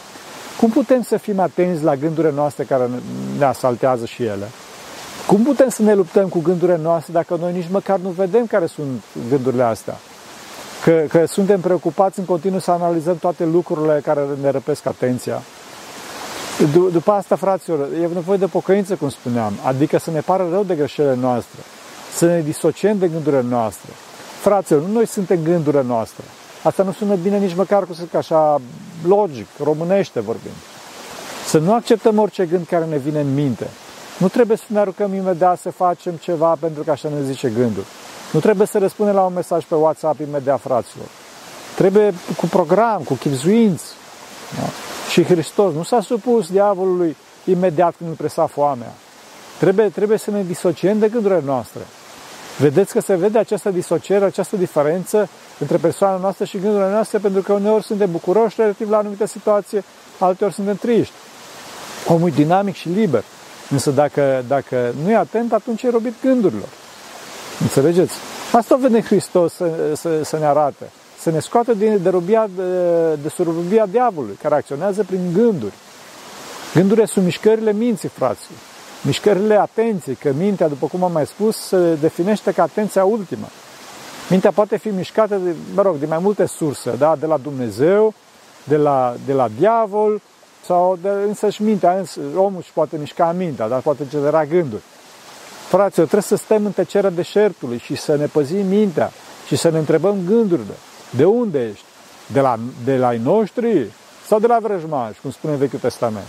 cum 0.60 0.70
putem 0.70 1.02
să 1.02 1.18
fim 1.18 1.40
atenți 1.40 1.84
la 1.84 1.96
gândurile 1.96 2.34
noastre 2.34 2.64
care 2.64 2.90
ne 3.38 3.46
asaltează 3.46 4.06
și 4.06 4.24
ele? 4.24 4.46
Cum 5.28 5.44
putem 5.44 5.70
să 5.70 5.82
ne 5.82 5.94
luptăm 5.94 6.28
cu 6.28 6.40
gândurile 6.40 6.80
noastre 6.82 7.14
dacă 7.14 7.38
noi 7.40 7.54
nici 7.54 7.70
măcar 7.72 8.00
nu 8.00 8.10
vedem 8.10 8.46
care 8.46 8.66
sunt 8.66 9.02
gândurile 9.30 9.64
astea? 9.64 9.98
Că, 10.84 11.04
că 11.10 11.26
suntem 11.26 11.60
preocupați 11.60 12.20
în 12.20 12.26
continuu 12.26 12.60
să 12.60 12.72
analizăm 12.72 13.18
toate 13.18 13.46
lucrurile 13.46 14.02
care 14.04 14.22
ne 14.42 14.50
răpesc 14.50 14.86
atenția. 14.86 15.42
După 16.92 17.12
asta, 17.12 17.36
fraților, 17.36 17.88
e 18.02 18.08
nevoie 18.14 18.38
de 18.38 18.46
pocăință, 18.46 18.96
cum 18.96 19.10
spuneam, 19.10 19.54
adică 19.64 20.00
să 20.00 20.12
ne 20.12 20.20
pară 20.20 20.48
rău 20.52 20.64
de 20.64 20.76
greșelile 20.76 21.16
noastre, 21.16 21.60
să 22.16 22.26
ne 22.26 22.42
disociem 22.42 22.98
de 22.98 23.08
gândurile 23.08 23.42
noastre. 23.42 23.90
Fraților, 24.42 24.82
nu 24.82 24.92
noi 24.92 25.08
suntem 25.08 25.40
gândurile 25.44 25.84
noastre. 25.84 26.24
Asta 26.64 26.84
nu 26.84 26.92
sună 26.92 27.16
bine 27.16 27.38
nici 27.38 27.56
măcar 27.56 27.86
cu 27.86 27.94
să 27.94 28.02
zic 28.04 28.14
așa 28.14 28.62
logic, 29.08 29.48
românește 29.64 30.20
vorbind. 30.20 30.56
Să 31.48 31.58
nu 31.58 31.74
acceptăm 31.74 32.20
orice 32.20 32.46
gând 32.46 32.68
care 32.68 32.86
ne 32.86 32.98
vine 32.98 33.20
în 33.20 33.34
minte. 33.34 33.68
Nu 34.18 34.28
trebuie 34.28 34.58
să 34.58 34.64
ne 34.68 34.80
aruncăm 34.80 35.14
imediat 35.14 35.60
să 35.60 35.72
facem 35.72 36.14
ceva 36.14 36.56
pentru 36.60 36.84
că 36.84 36.92
așa 36.92 37.10
ne 37.10 37.24
zice 37.24 37.50
gândul. 37.50 37.84
Nu 38.32 38.40
trebuie 38.40 38.68
să 38.68 38.78
răspundem 38.78 39.16
la 39.16 39.24
un 39.24 39.34
mesaj 39.34 39.64
pe 39.64 39.76
WhatsApp 39.76 40.20
imediat, 40.20 40.60
fraților. 40.60 41.06
Trebuie 41.76 42.14
cu 42.38 42.46
program, 42.46 43.02
cu 43.02 43.14
chipzuinți. 43.14 43.84
Da? 44.60 44.70
Și 45.12 45.24
Hristos 45.24 45.74
nu 45.74 45.84
s-a 45.84 46.02
supus 46.02 46.50
diavolului 46.50 47.16
imediat 47.46 47.94
când 47.98 48.10
îl 48.10 48.16
presa 48.16 48.46
foamea. 48.46 48.94
Trebuie, 49.60 49.90
trebuie 49.90 50.18
să 50.18 50.32
ne 50.32 50.44
disociem 50.44 51.00
de 51.00 51.08
gândurile 51.08 51.42
noastre. 51.46 51.82
Vedeți 52.58 52.94
că 52.94 53.02
se 53.02 53.16
vede 53.16 53.38
această 53.38 53.70
disociere, 53.70 54.26
această 54.26 54.56
diferență 54.56 55.30
între 55.60 55.78
persoana 55.78 56.18
noastră 56.18 56.46
și 56.46 56.58
gândurile 56.60 56.90
noastre, 56.90 57.18
pentru 57.18 57.42
că 57.42 57.54
uneori 57.54 57.84
suntem 57.84 58.12
bucuroși 58.12 58.56
relativ 58.58 58.90
la 58.90 58.98
anumite 58.98 59.28
situație, 59.28 59.84
alteori 60.20 60.54
suntem 60.54 60.76
triști. 60.76 61.14
Omul 62.08 62.30
e 62.30 62.32
dinamic 62.32 62.76
și 62.76 62.90
liber. 62.90 63.24
Însă 63.70 63.92
dacă, 63.92 64.44
dacă 64.48 64.94
nu 65.04 65.12
e 65.12 65.16
atent, 65.16 65.54
atunci 65.54 65.84
e 65.84 65.90
robit 65.90 66.14
gândurilor. 66.22 66.68
Înțelegeți? 67.62 68.14
Asta 68.52 68.76
vede 68.76 69.02
Hristos 69.02 69.54
să, 69.54 69.70
să, 69.96 70.24
să 70.24 70.38
ne 70.38 70.46
arate. 70.46 70.92
Să 71.20 71.32
ne 71.32 71.40
scoată 71.40 71.74
din, 71.74 72.00
de, 72.04 72.10
rubia, 72.10 72.50
de, 72.56 72.64
de 73.22 73.30
surubia 73.30 73.86
diavolului, 73.86 74.38
care 74.42 74.56
acționează 74.56 75.04
prin 75.04 75.34
gânduri. 75.34 75.74
Gândurile 76.74 77.06
sunt 77.06 77.26
mișcările 77.26 77.74
minții, 77.74 78.10
frații. 78.10 78.56
Mișcările 79.06 79.60
atenției, 79.60 80.16
că 80.16 80.32
mintea, 80.38 80.68
după 80.68 80.88
cum 80.88 81.04
am 81.04 81.12
mai 81.12 81.26
spus, 81.26 81.58
se 81.58 81.96
definește 81.96 82.52
ca 82.52 82.64
atenția 82.64 83.04
ultimă. 83.04 83.48
Mintea 84.30 84.52
poate 84.52 84.78
fi 84.78 84.88
mișcată, 84.88 85.36
de, 85.36 85.56
mă 85.74 85.82
rog, 85.82 85.96
de 85.96 86.06
mai 86.06 86.18
multe 86.22 86.46
surse, 86.46 86.96
da? 86.98 87.16
de 87.20 87.26
la 87.26 87.38
Dumnezeu, 87.38 88.14
de 88.64 88.78
la, 88.78 89.16
de 89.26 89.34
la 89.34 89.48
diavol, 89.58 90.22
sau 90.66 90.98
de 91.02 91.10
însăși 91.28 91.62
mintea, 91.62 91.98
însă, 91.98 92.20
omul 92.36 92.60
își 92.60 92.72
poate 92.74 92.98
mișca 92.98 93.32
mintea, 93.38 93.68
dar 93.68 93.80
poate 93.80 94.04
genera 94.10 94.46
gânduri. 94.46 94.82
Fraților, 95.68 96.08
trebuie 96.08 96.22
să 96.22 96.36
stăm 96.36 96.66
în 96.66 96.72
tăcerea 96.72 97.10
deșertului 97.10 97.78
și 97.78 97.96
să 97.96 98.16
ne 98.16 98.26
păzim 98.26 98.68
mintea 98.68 99.12
și 99.48 99.56
să 99.56 99.70
ne 99.70 99.78
întrebăm 99.78 100.16
gândurile. 100.26 100.74
De 101.10 101.26
unde 101.26 101.68
ești? 101.72 101.86
De 102.34 102.40
la, 102.40 102.60
de 102.84 102.98
la 102.98 103.08
ai 103.08 103.18
noștri 103.18 103.88
sau 104.28 104.40
de 104.40 104.48
la 104.48 104.58
vrăjmași, 104.62 105.22
cum 105.22 105.32
spune 105.32 105.56
Vechiul 105.56 105.80
Testament? 105.80 106.28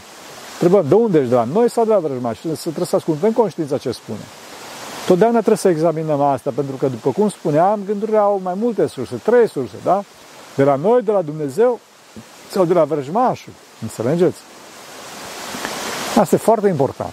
Întrebăm, 0.60 0.88
de 0.88 0.94
unde 0.94 1.18
ești? 1.18 1.28
De 1.28 1.34
la 1.34 1.44
noi 1.44 1.70
sau 1.70 1.84
de 1.84 1.90
la 1.90 1.98
vrăjmași? 1.98 2.40
Și 2.40 2.48
trebuie 2.58 2.86
să 2.86 2.96
ascultăm 2.96 3.32
conștiința 3.32 3.78
ce 3.78 3.90
spune. 3.90 4.18
Totdeauna 5.06 5.36
trebuie 5.36 5.56
să 5.56 5.68
examinăm 5.68 6.20
asta, 6.20 6.52
pentru 6.54 6.76
că, 6.76 6.86
după 6.86 7.10
cum 7.10 7.28
spuneam, 7.28 7.80
gândurile 7.86 8.16
au 8.16 8.40
mai 8.42 8.54
multe 8.56 8.86
surse, 8.86 9.14
trei 9.14 9.48
surse, 9.48 9.74
da? 9.84 10.02
De 10.56 10.62
la 10.62 10.74
noi, 10.74 11.02
de 11.02 11.10
la 11.10 11.22
Dumnezeu 11.22 11.80
sau 12.50 12.64
de 12.64 12.72
la 12.72 12.84
vrăjmașul. 12.84 13.52
Înțelegeți? 13.82 14.38
Asta 16.18 16.34
e 16.34 16.38
foarte 16.38 16.68
important. 16.68 17.12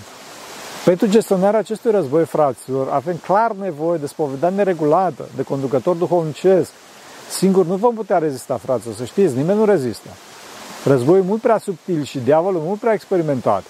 Pentru 0.86 1.08
gestionarea 1.08 1.60
acestui 1.60 1.92
război, 1.92 2.26
fraților, 2.26 2.90
avem 2.90 3.16
clar 3.16 3.52
nevoie 3.52 3.98
de 3.98 4.08
spovedanie 4.08 4.58
neregulată, 4.58 5.26
de 5.36 5.42
conducător 5.42 5.96
duhovnicesc. 5.96 6.72
Singur 7.30 7.66
nu 7.66 7.76
vom 7.76 7.96
putea 7.96 8.18
rezista, 8.18 8.60
fraților, 8.64 8.96
să 8.96 9.06
știți, 9.06 9.36
nimeni 9.36 9.58
nu 9.58 9.66
rezistă. 9.66 10.10
Războiul 10.84 11.24
mult 11.24 11.42
prea 11.42 11.58
subtil 11.58 12.04
și 12.04 12.20
diavolul 12.20 12.62
mult 12.66 12.80
prea 12.80 12.94
experimentat. 12.94 13.64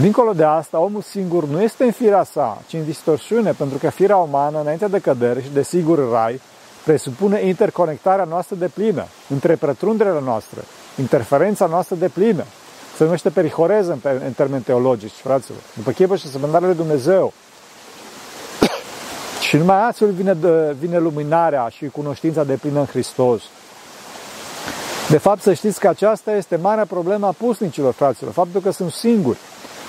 Dincolo 0.00 0.32
de 0.32 0.44
asta, 0.44 0.78
omul 0.78 1.02
singur 1.02 1.44
nu 1.44 1.62
este 1.62 1.84
în 1.84 1.90
firea 1.90 2.24
sa, 2.24 2.62
ci 2.66 2.72
în 2.72 2.84
distorsiune, 2.84 3.52
pentru 3.52 3.78
că 3.78 3.90
firea 3.90 4.16
umană, 4.16 4.60
înainte 4.60 4.86
de 4.86 4.98
cădere 4.98 5.40
și 5.42 5.50
de 5.52 5.62
sigur 5.62 6.10
rai, 6.10 6.40
presupune 6.84 7.46
interconectarea 7.46 8.24
noastră 8.24 8.56
de 8.56 8.70
plină, 8.74 9.06
între 9.28 9.54
pătrunderile 9.54 10.20
noastre, 10.24 10.60
interferența 10.98 11.66
noastră 11.66 11.96
de 11.96 12.08
plină. 12.08 12.44
Se 12.96 13.04
numește 13.04 13.30
perihoreză 13.30 13.98
în, 14.02 14.20
în 14.24 14.32
termeni 14.32 14.62
teologici, 14.62 15.10
fraților. 15.10 15.60
După 15.74 15.90
chipă 15.90 16.16
și 16.16 16.30
semănarea 16.30 16.66
lui 16.66 16.76
Dumnezeu. 16.76 17.32
și 19.48 19.56
numai 19.56 19.88
astfel 19.88 20.10
vine, 20.10 20.36
vine 20.78 20.98
luminarea 20.98 21.68
și 21.68 21.86
cunoștința 21.86 22.44
de 22.44 22.54
plină 22.54 22.78
în 22.78 22.86
Hristos. 22.86 23.42
De 25.10 25.18
fapt, 25.18 25.42
să 25.42 25.52
știți 25.52 25.80
că 25.80 25.88
aceasta 25.88 26.32
este 26.32 26.56
marea 26.56 26.84
problemă 26.84 27.26
a 27.26 27.34
pusnicilor, 27.38 27.92
fraților. 27.92 28.32
Faptul 28.32 28.60
că 28.60 28.70
sunt 28.70 28.92
singuri 28.92 29.38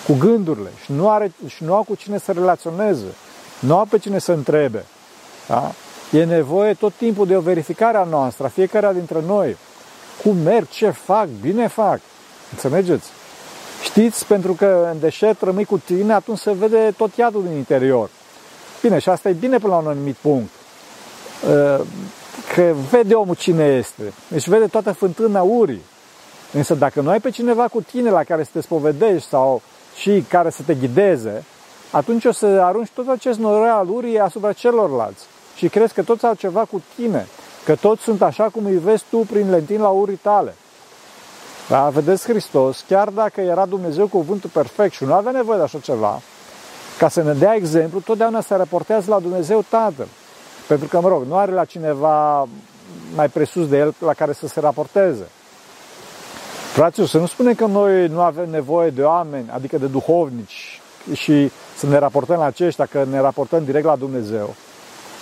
cu 0.06 0.14
gândurile 0.14 0.70
și 0.84 0.92
nu, 0.92 1.10
are, 1.10 1.32
și 1.48 1.64
nu 1.64 1.74
au 1.74 1.84
cu 1.84 1.96
cine 1.96 2.18
să 2.18 2.32
relaționeze, 2.32 3.16
nu 3.60 3.78
au 3.78 3.86
pe 3.86 3.98
cine 3.98 4.20
să 4.20 4.32
întrebe. 4.32 4.86
Da? 5.48 5.72
E 6.12 6.24
nevoie 6.24 6.74
tot 6.74 6.94
timpul 6.94 7.28
de 7.28 7.36
o 7.36 7.40
verificare 7.40 7.98
a 7.98 8.04
noastră, 8.04 8.46
a 8.46 8.50
fiecare 8.50 8.94
dintre 8.94 9.24
noi. 9.26 9.58
Cum 10.24 10.38
merg, 10.38 10.70
ce 10.70 10.90
fac, 10.90 11.28
bine 11.42 11.68
fac. 11.68 12.00
Înțelegeți? 12.52 13.08
Și 13.82 13.90
Știți, 13.98 14.26
pentru 14.26 14.54
că 14.54 14.90
în 14.92 15.00
deșert 15.00 15.42
rămâi 15.42 15.66
cu 15.66 15.78
tine, 15.78 16.14
atunci 16.14 16.38
se 16.38 16.52
vede 16.52 16.94
tot 16.98 17.16
iadul 17.16 17.44
din 17.44 17.56
interior. 17.56 18.10
Bine, 18.82 19.00
și 19.00 19.10
asta 19.10 19.30
e 19.30 19.32
bine 19.32 19.58
până 19.58 19.74
la 19.74 19.80
un 19.80 19.88
anumit 19.88 20.16
punct. 20.16 20.50
Uh, 22.38 22.54
că 22.54 22.74
vede 22.90 23.14
omul 23.14 23.36
cine 23.36 23.66
este. 23.66 24.14
Deci 24.28 24.48
vede 24.48 24.68
toată 24.68 24.92
fântâna 24.92 25.42
urii. 25.42 25.82
Însă 26.54 26.74
dacă 26.74 27.02
nu 27.02 27.10
ai 27.10 27.20
pe 27.20 27.30
cineva 27.30 27.68
cu 27.68 27.82
tine 27.82 28.10
la 28.10 28.24
care 28.24 28.44
să 28.44 28.50
te 28.54 28.62
spovedești 28.62 29.30
sau 29.30 29.62
și 29.96 30.26
care 30.30 30.50
să 30.50 30.62
te 30.66 30.74
ghideze, 30.74 31.44
atunci 31.92 32.26
o 32.26 32.32
să 32.32 32.46
arunci 32.46 32.90
tot 32.94 33.08
acest 33.08 33.40
noroi 33.40 33.70
al 33.70 33.90
urii 33.90 34.20
asupra 34.20 34.54
celorlalți. 34.54 35.24
Și 35.56 35.68
crezi 35.68 35.94
că 35.94 36.04
toți 36.04 36.26
au 36.26 36.34
ceva 36.34 36.66
cu 36.66 36.82
tine, 36.96 37.28
că 37.66 37.76
toți 37.76 38.02
sunt 38.04 38.22
așa 38.22 38.44
cum 38.44 38.66
îi 38.66 38.78
vezi 38.78 39.04
tu 39.10 39.18
prin 39.18 39.66
la 39.78 39.88
urii 39.88 40.16
tale. 40.16 40.56
Da? 41.70 41.90
Vedeți 41.90 42.28
Hristos, 42.28 42.84
chiar 42.88 43.10
dacă 43.10 43.42
era 43.42 43.66
Dumnezeu 43.66 44.08
cuvântul 44.08 44.50
perfect 44.50 44.94
și 44.94 45.04
nu 45.04 45.14
avea 45.14 45.32
nevoie 45.32 45.58
de 45.58 45.64
așa 45.64 45.80
ceva, 45.80 46.22
ca 46.98 47.10
să 47.10 47.22
ne 47.22 47.34
dea 47.34 47.56
exemplu, 47.56 48.00
totdeauna 48.00 48.42
se 48.42 48.56
raportează 48.56 49.10
la 49.10 49.20
Dumnezeu 49.20 49.66
Tatăl. 49.70 50.08
Pentru 50.68 50.88
că, 50.88 51.00
mă 51.00 51.08
rog, 51.08 51.24
nu 51.24 51.38
are 51.38 51.52
la 51.52 51.66
cineva 51.66 52.48
mai 53.16 53.30
presus 53.30 53.68
de 53.68 53.78
el 53.78 53.94
la 54.00 54.14
care 54.14 54.34
să 54.34 54.48
se 54.48 54.60
raporteze. 54.60 55.28
Fraților, 56.74 57.08
să 57.08 57.18
nu 57.18 57.26
spunem 57.26 57.54
că 57.54 57.66
noi 57.66 58.08
nu 58.08 58.22
avem 58.22 58.50
nevoie 58.50 58.90
de 58.90 59.02
oameni, 59.02 59.50
adică 59.54 59.78
de 59.78 59.86
duhovnici, 59.86 60.82
și 61.14 61.52
să 61.78 61.88
ne 61.88 61.98
raportăm 61.98 62.38
la 62.38 62.46
aceștia, 62.46 62.86
că 62.86 63.06
ne 63.10 63.20
raportăm 63.20 63.66
direct 63.66 63.86
la 63.86 63.96
Dumnezeu. 63.96 64.56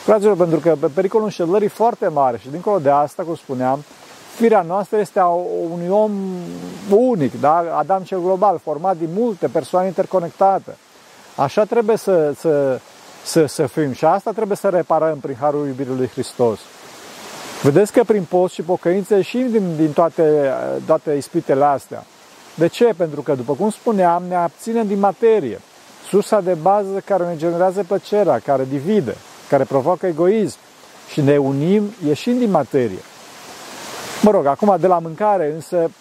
Fraților, 0.03 0.35
pentru 0.35 0.59
că 0.59 0.75
pe 0.79 0.87
pericolul 0.87 1.25
înșelării 1.25 1.67
foarte 1.67 2.07
mare 2.07 2.37
și 2.37 2.49
dincolo 2.49 2.79
de 2.79 2.89
asta, 2.89 3.23
cum 3.23 3.35
spuneam, 3.35 3.83
firea 4.35 4.61
noastră 4.61 4.97
este 4.97 5.19
a 5.19 5.27
unui 5.71 5.89
om 5.89 6.11
unic, 6.89 7.39
da? 7.39 7.63
Adam 7.77 8.01
cel 8.01 8.19
global, 8.19 8.59
format 8.63 8.97
din 8.97 9.09
multe 9.15 9.47
persoane 9.47 9.87
interconectate. 9.87 10.77
Așa 11.35 11.63
trebuie 11.63 11.97
să, 11.97 12.33
să, 12.37 12.79
să, 13.25 13.45
să 13.45 13.65
fim 13.65 13.91
și 13.91 14.05
asta 14.05 14.31
trebuie 14.31 14.57
să 14.57 14.69
reparăm 14.69 15.17
prin 15.19 15.35
Harul 15.39 15.67
iubirii 15.67 15.95
lui 15.95 16.07
Hristos. 16.07 16.59
Vedeți 17.61 17.91
că 17.91 18.03
prin 18.03 18.23
post 18.23 18.53
și 18.53 18.61
pocăință 18.61 19.15
ieșim 19.15 19.51
din, 19.51 19.75
din 19.75 19.91
toate, 19.91 20.53
toate 20.85 21.11
ispitele 21.11 21.65
astea. 21.65 22.05
De 22.53 22.67
ce? 22.67 22.93
Pentru 22.97 23.21
că, 23.21 23.33
după 23.33 23.53
cum 23.53 23.69
spuneam, 23.69 24.23
ne 24.27 24.35
abținem 24.35 24.87
din 24.87 24.99
materie. 24.99 25.61
Sursa 26.09 26.41
de 26.41 26.53
bază 26.53 27.01
care 27.05 27.25
ne 27.25 27.35
generează 27.37 27.83
plăcerea, 27.87 28.39
care 28.39 28.65
divide, 28.69 29.15
care 29.49 29.63
provoacă 29.63 30.05
egoism 30.05 30.57
și 31.11 31.21
ne 31.21 31.37
unim 31.37 31.93
ieșind 32.05 32.39
din 32.39 32.51
materie. 32.51 32.99
Mă 34.21 34.31
rog, 34.31 34.45
acum 34.45 34.77
de 34.79 34.87
la 34.87 34.99
mâncare, 34.99 35.51
însă 35.53 35.91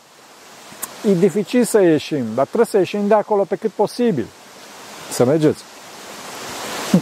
e 1.09 1.15
dificil 1.15 1.65
să 1.65 1.83
ieșim, 1.83 2.25
dar 2.35 2.45
trebuie 2.45 2.67
să 2.67 2.77
ieșim 2.77 3.07
de 3.07 3.15
acolo 3.15 3.43
pe 3.43 3.57
cât 3.57 3.71
posibil. 3.71 4.27
Să 5.11 5.25
mergeți. 5.25 5.63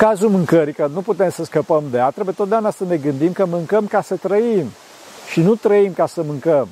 În 0.03 0.09
cazul 0.09 0.29
mâncării, 0.29 0.73
că 0.73 0.91
nu 0.93 1.01
putem 1.01 1.31
să 1.31 1.45
scăpăm 1.45 1.83
de 1.91 1.97
ea, 1.97 2.11
trebuie 2.11 2.35
totdeauna 2.35 2.71
să 2.71 2.85
ne 2.88 2.97
gândim 2.97 3.33
că 3.33 3.47
mâncăm 3.47 3.87
ca 3.87 4.01
să 4.03 4.17
trăim 4.17 4.71
și 5.31 5.41
nu 5.41 5.55
trăim 5.55 5.93
ca 5.93 6.07
să 6.07 6.23
mâncăm, 6.23 6.69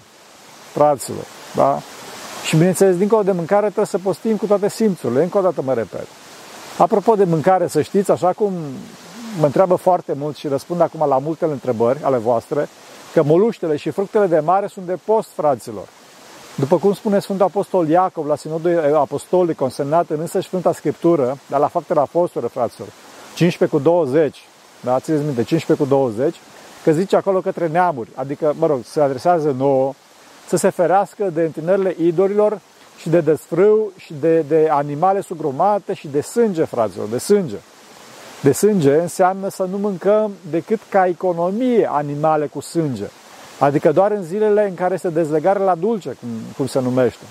fraților. 0.72 1.24
Da? 1.54 1.78
Și 2.44 2.56
bineînțeles, 2.56 2.96
dincolo 2.96 3.22
de 3.22 3.32
mâncare 3.32 3.64
trebuie 3.64 3.86
să 3.86 3.98
postim 3.98 4.36
cu 4.36 4.46
toate 4.46 4.68
simțurile. 4.68 5.22
Încă 5.22 5.38
o 5.38 5.40
dată 5.40 5.62
mă 5.62 5.74
repet. 5.74 6.06
Apropo 6.78 7.14
de 7.14 7.24
mâncare, 7.24 7.66
să 7.66 7.82
știți, 7.82 8.10
așa 8.10 8.32
cum 8.32 8.52
mă 9.38 9.44
întreabă 9.46 9.74
foarte 9.74 10.12
mult 10.18 10.36
și 10.36 10.48
răspund 10.48 10.80
acum 10.80 11.08
la 11.08 11.18
multele 11.18 11.52
întrebări 11.52 11.98
ale 12.02 12.16
voastre, 12.16 12.68
că 13.12 13.22
moluștele 13.22 13.76
și 13.76 13.90
fructele 13.90 14.26
de 14.26 14.38
mare 14.38 14.66
sunt 14.66 14.86
de 14.86 14.98
post, 15.04 15.28
fraților. 15.34 15.88
După 16.56 16.76
cum 16.76 16.92
spune 16.92 17.18
Sfântul 17.18 17.46
Apostol 17.46 17.88
Iacov 17.88 18.26
la 18.26 18.36
Sinodul 18.36 18.94
Apostolic 18.94 19.56
consemnat 19.56 20.10
în 20.10 20.20
însăși 20.20 20.46
Sfânta 20.46 20.72
Scriptură, 20.72 21.38
dar 21.46 21.60
la 21.60 21.68
faptele 21.68 22.00
apostole, 22.00 22.46
fraților, 22.46 22.88
15 23.34 23.76
cu 23.76 23.82
20, 23.82 24.38
da, 24.80 25.00
țineți 25.00 25.22
minte, 25.24 25.42
15 25.42 25.84
cu 25.84 25.90
20, 25.94 26.34
că 26.84 26.92
zice 26.92 27.16
acolo 27.16 27.40
către 27.40 27.68
neamuri, 27.68 28.08
adică, 28.14 28.54
mă 28.58 28.66
rog, 28.66 28.80
se 28.84 29.00
adresează 29.00 29.54
nouă, 29.58 29.92
să 30.48 30.56
se 30.56 30.70
ferească 30.70 31.30
de 31.34 31.42
întâlnirile 31.42 31.94
idolilor 31.98 32.60
și 32.98 33.08
de 33.08 33.20
desfrâu 33.20 33.92
și 33.96 34.14
de, 34.20 34.40
de 34.40 34.68
animale 34.70 35.20
sugrumate 35.20 35.94
și 35.94 36.08
de 36.08 36.20
sânge, 36.20 36.64
fraților, 36.64 37.08
de 37.08 37.18
sânge. 37.18 37.56
De 38.40 38.52
sânge 38.52 38.94
înseamnă 38.94 39.48
să 39.48 39.66
nu 39.70 39.78
mâncăm 39.78 40.32
decât 40.50 40.80
ca 40.88 41.06
economie 41.06 41.88
animale 41.90 42.46
cu 42.46 42.60
sânge. 42.60 43.04
Adică 43.58 43.92
doar 43.92 44.10
în 44.10 44.22
zilele 44.22 44.68
în 44.68 44.74
care 44.74 44.94
este 44.94 45.08
dezlegare 45.08 45.58
la 45.58 45.74
dulce, 45.74 46.08
cum, 46.08 46.28
cum 46.56 46.66
se 46.66 46.80
numește. 46.80 47.24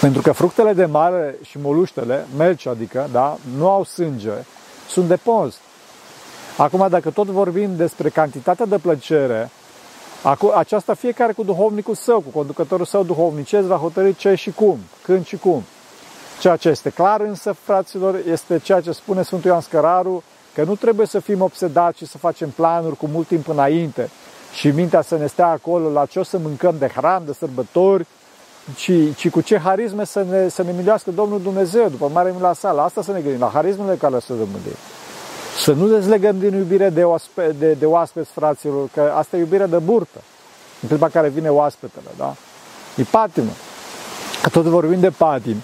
Pentru 0.00 0.22
că 0.22 0.32
fructele 0.32 0.72
de 0.72 0.84
mare 0.84 1.34
și 1.42 1.58
moluștele, 1.62 2.26
melci 2.36 2.66
adică, 2.66 3.08
da, 3.12 3.36
nu 3.56 3.68
au 3.68 3.84
sânge, 3.84 4.30
sunt 4.90 5.08
de 5.08 5.16
post. 5.16 5.58
Acum, 6.56 6.86
dacă 6.88 7.10
tot 7.10 7.26
vorbim 7.26 7.76
despre 7.76 8.08
cantitatea 8.08 8.66
de 8.66 8.78
plăcere, 8.78 9.50
aceasta 10.54 10.94
fiecare 10.94 11.32
cu 11.32 11.42
duhovnicul 11.42 11.94
său, 11.94 12.20
cu 12.20 12.28
conducătorul 12.38 12.84
său 12.84 13.02
duhovnicesc, 13.02 13.66
va 13.66 13.76
hotărâi 13.76 14.14
ce 14.14 14.34
și 14.34 14.50
cum, 14.50 14.78
când 15.02 15.26
și 15.26 15.36
cum. 15.36 15.62
Ceea 16.40 16.56
ce 16.56 16.68
este 16.68 16.90
clar 16.90 17.20
însă, 17.20 17.52
fraților, 17.52 18.20
este 18.26 18.58
ceea 18.58 18.80
ce 18.80 18.92
spune 18.92 19.22
Sfântul 19.22 19.50
Ioan 19.50 19.60
Scăraru, 19.60 20.22
că 20.54 20.64
nu 20.64 20.74
trebuie 20.74 21.06
să 21.06 21.18
fim 21.18 21.40
obsedați 21.40 21.98
și 21.98 22.06
să 22.06 22.18
facem 22.18 22.48
planuri 22.48 22.96
cu 22.96 23.06
mult 23.06 23.26
timp 23.26 23.48
înainte 23.48 24.10
și 24.52 24.68
mintea 24.68 25.02
să 25.02 25.16
ne 25.16 25.26
stea 25.26 25.46
acolo 25.46 25.90
la 25.90 26.06
ce 26.06 26.18
o 26.18 26.22
să 26.22 26.38
mâncăm 26.38 26.74
de 26.78 26.86
hram, 26.86 27.22
de 27.26 27.32
sărbători, 27.32 28.06
ci, 28.76 29.16
ci 29.16 29.30
cu 29.30 29.40
ce 29.40 29.58
harisme 29.58 30.04
să 30.04 30.24
ne, 30.30 30.48
să 30.48 30.62
ne 30.62 30.72
milească 30.76 31.10
Domnul 31.10 31.40
Dumnezeu 31.40 31.88
după 31.88 32.10
mare 32.12 32.32
mila 32.36 32.52
sa. 32.52 32.72
La 32.72 32.84
asta 32.84 33.02
să 33.02 33.12
ne 33.12 33.20
gândim, 33.20 33.40
la 33.40 33.50
harismele 33.54 33.96
care 33.96 34.18
să 34.18 34.32
rămâne. 34.32 34.76
Să 35.58 35.72
nu 35.72 35.88
dezlegăm 35.88 36.38
din 36.38 36.54
iubire 36.54 36.88
de, 36.88 37.04
oaspe, 37.04 37.54
de, 37.58 37.72
de 37.72 37.86
oaspeți, 37.86 38.30
fraților, 38.30 38.88
că 38.94 39.12
asta 39.16 39.36
e 39.36 39.40
iubire 39.40 39.66
de 39.66 39.78
burtă. 39.78 40.20
În 40.82 40.88
clipa 40.88 41.08
care 41.08 41.28
vine 41.28 41.48
oaspetele, 41.48 42.10
da? 42.16 42.34
E 42.96 43.02
patimă. 43.02 43.50
Că 44.42 44.48
tot 44.48 44.64
vorbim 44.64 45.00
de 45.00 45.10
patim. 45.10 45.56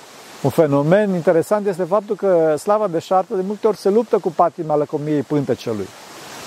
Un 0.42 0.50
fenomen 0.50 1.14
interesant 1.14 1.66
este 1.66 1.84
faptul 1.84 2.16
că 2.16 2.54
slava 2.58 2.88
de 2.88 2.98
șartă 2.98 3.34
de 3.34 3.42
multe 3.46 3.66
ori 3.66 3.76
se 3.76 3.88
luptă 3.88 4.18
cu 4.18 4.30
patima 4.30 4.76
lăcomiei 4.76 5.22
pântecelui. 5.22 5.88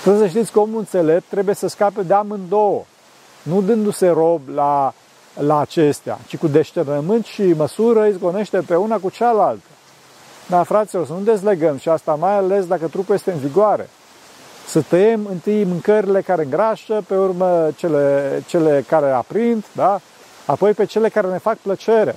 Trebuie 0.02 0.22
să 0.22 0.30
știți 0.30 0.52
că 0.52 0.60
omul 0.60 0.80
înțelept 0.80 1.24
trebuie 1.30 1.56
să 1.56 1.68
scape 1.68 2.02
de 2.02 2.14
amândouă, 2.14 2.84
nu 3.42 3.62
dându-se 3.62 4.08
rob 4.08 4.42
la, 4.54 4.94
la 5.40 5.60
acestea, 5.60 6.20
ci 6.28 6.38
cu 6.38 6.48
deșternământ 6.48 7.26
și 7.26 7.42
măsură 7.58 8.06
izgonește 8.06 8.58
pe 8.58 8.76
una 8.76 8.98
cu 8.98 9.10
cealaltă. 9.10 9.68
Da, 10.48 10.64
fraților, 10.64 11.06
să 11.06 11.14
nu 11.14 11.20
dezlegăm 11.20 11.78
și 11.78 11.90
asta 11.90 12.16
mai 12.16 12.38
ales 12.38 12.66
dacă 12.66 12.88
trupul 12.88 13.16
este 13.16 13.32
în 13.32 13.40
vigoare. 13.40 13.90
Să 14.68 14.82
tăiem 14.82 15.26
întâi 15.30 15.64
mâncările 15.64 16.22
care 16.22 16.44
îngrașă, 16.44 17.04
pe 17.08 17.16
urmă 17.16 17.70
cele, 17.76 18.44
cele 18.48 18.84
care 18.88 19.12
aprind, 19.12 19.66
da? 19.72 20.00
apoi 20.46 20.72
pe 20.72 20.86
cele 20.86 21.10
care 21.10 21.28
ne 21.28 21.38
fac 21.38 21.58
plăcere. 21.58 22.16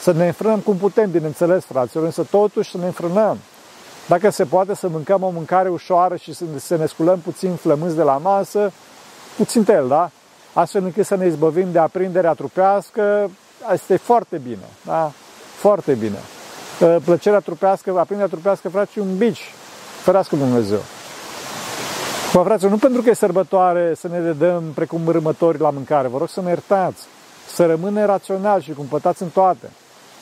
Să 0.00 0.12
ne 0.12 0.26
înfrânăm 0.26 0.58
cum 0.58 0.76
putem, 0.76 1.10
bineînțeles, 1.10 1.64
fraților, 1.64 2.04
însă 2.04 2.26
totuși 2.30 2.70
să 2.70 2.78
ne 2.78 2.86
înfrânăm. 2.86 3.38
Dacă 4.08 4.30
se 4.30 4.44
poate 4.44 4.74
să 4.74 4.88
mâncăm 4.88 5.22
o 5.22 5.28
mâncare 5.28 5.68
ușoară 5.68 6.16
și 6.16 6.34
să 6.56 6.76
ne 6.76 6.86
sculăm 6.86 7.18
puțin 7.18 7.54
flămânzi 7.54 7.96
de 7.96 8.02
la 8.02 8.16
masă, 8.16 8.72
puțin 9.36 9.64
tel, 9.64 9.88
da? 9.88 10.10
Astfel 10.54 10.84
încât 10.84 11.06
să 11.06 11.16
ne 11.16 11.26
izbăvim 11.26 11.72
de 11.72 11.78
aprinderea 11.78 12.32
trupească, 12.32 13.30
asta 13.62 13.92
e 13.92 13.96
foarte 13.96 14.36
bine, 14.36 14.68
da? 14.84 15.12
Foarte 15.56 15.92
bine. 15.92 16.18
Plăcerea 17.04 17.40
trupească, 17.40 17.90
aprinderea 17.90 18.30
trupească, 18.30 18.68
frate, 18.68 19.00
un 19.00 19.16
bici. 19.16 19.52
Ferească 20.02 20.36
Dumnezeu. 20.36 20.80
Bă, 22.32 22.42
frate, 22.42 22.68
nu 22.68 22.76
pentru 22.76 23.02
că 23.02 23.10
e 23.10 23.14
sărbătoare 23.14 23.94
să 23.94 24.08
ne 24.08 24.18
dedăm 24.18 24.62
precum 24.74 25.00
râmători 25.08 25.60
la 25.60 25.70
mâncare, 25.70 26.08
vă 26.08 26.18
rog 26.18 26.28
să 26.28 26.40
ne 26.40 26.48
iertați, 26.48 27.02
să 27.54 27.66
rămâne 27.66 28.04
rațional 28.04 28.60
și 28.60 28.72
cumpătați 28.72 29.22
în 29.22 29.28
toate. 29.28 29.70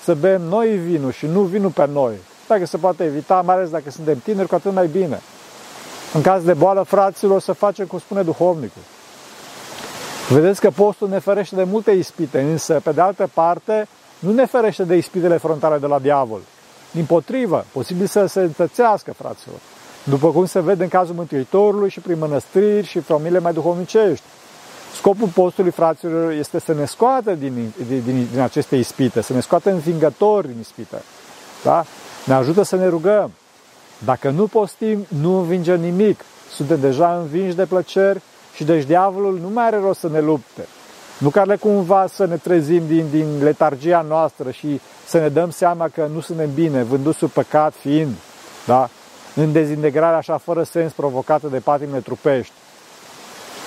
Să 0.05 0.14
bem 0.14 0.42
noi 0.42 0.68
vinul 0.68 1.12
și 1.12 1.27
nu 1.27 1.40
vinul 1.40 1.71
pe 1.71 1.87
noi, 1.92 2.14
dacă 2.49 2.66
se 2.66 2.77
poate 2.77 3.05
evita, 3.05 3.42
mai 3.47 3.55
ales 3.55 3.71
dacă 3.71 3.90
suntem 3.90 4.18
tineri, 4.18 4.49
cu 4.49 4.55
atât 4.55 4.73
mai 4.73 4.87
bine. 4.87 5.21
În 6.12 6.23
caz 6.23 6.45
de 6.45 6.53
boală, 6.53 6.83
fraților, 6.83 7.40
să 7.40 7.53
facem 7.53 7.87
cum 7.87 7.99
spune 7.99 8.23
duhovnicul. 8.23 8.83
Vedeți 10.29 10.61
că 10.61 10.71
postul 10.71 11.09
ne 11.09 11.19
ferește 11.19 11.55
de 11.55 11.63
multe 11.65 11.91
ispite, 11.91 12.41
însă, 12.41 12.81
pe 12.85 12.93
de 12.93 13.01
altă 13.01 13.31
parte, 13.35 13.89
nu 14.19 14.33
ne 14.33 14.47
ferește 14.47 14.85
de 14.85 14.97
ispitele 14.97 15.37
frontale 15.37 15.79
de 15.79 15.87
la 15.87 15.99
diavol. 15.99 16.41
Din 16.91 17.05
potrivă, 17.05 17.65
posibil 17.73 18.07
să 18.07 18.27
se 18.27 18.41
întățească, 18.41 19.13
fraților. 19.13 19.59
După 20.05 20.31
cum 20.31 20.47
se 20.47 20.61
vede 20.61 20.83
în 20.83 20.89
cazul 20.89 21.15
Mântuitorului 21.15 21.91
și 21.91 22.01
prin 22.01 22.19
mănăstriri 22.19 22.87
și 22.87 23.01
familie 23.01 23.39
mai 23.39 23.53
duhovnicești. 23.53 24.25
Scopul 24.95 25.29
postului, 25.29 25.71
fraților, 25.71 26.33
este 26.33 26.61
să 26.61 26.75
ne 26.75 26.85
scoată 26.85 27.35
din, 27.35 27.73
din, 27.89 28.03
din, 28.05 28.29
din 28.31 28.41
aceste 28.41 28.77
ispite, 28.77 29.21
să 29.21 29.33
ne 29.33 29.41
scoată 29.41 29.71
învingători 29.71 30.47
din 30.47 30.57
ispite. 30.61 31.03
Da? 31.63 31.85
Ne 32.25 32.35
ajută 32.35 32.63
să 32.63 32.77
ne 32.77 32.89
rugăm. 32.89 33.31
Dacă 34.05 34.31
nu 34.31 34.47
postim, 34.47 35.07
nu 35.21 35.39
învingem 35.39 35.81
nimic. 35.81 36.25
Suntem 36.51 36.81
deja 36.81 37.17
învinși 37.17 37.57
de 37.57 37.65
plăceri 37.65 38.21
și 38.55 38.65
deci 38.65 38.85
diavolul 38.85 39.38
nu 39.43 39.49
mai 39.49 39.67
are 39.67 39.77
rost 39.77 40.01
să 40.01 40.09
ne 40.09 40.21
lupte. 40.21 40.67
Nu 41.19 41.31
care 41.31 41.57
cumva 41.57 42.07
să 42.07 42.27
ne 42.27 42.37
trezim 42.37 42.83
din, 42.87 43.07
din 43.11 43.43
letargia 43.43 44.05
noastră 44.09 44.51
și 44.51 44.81
să 45.07 45.19
ne 45.19 45.29
dăm 45.29 45.51
seama 45.51 45.88
că 45.88 46.09
nu 46.15 46.21
suntem 46.21 46.51
bine, 46.55 46.83
vânduți 46.83 47.19
sub 47.19 47.31
păcat 47.31 47.75
fiind, 47.75 48.15
da? 48.67 48.88
în 49.35 49.53
dezintegrarea 49.53 50.17
așa 50.17 50.37
fără 50.37 50.62
sens 50.62 50.93
provocată 50.93 51.47
de 51.47 51.59
patimile 51.59 51.99
trupești. 51.99 52.53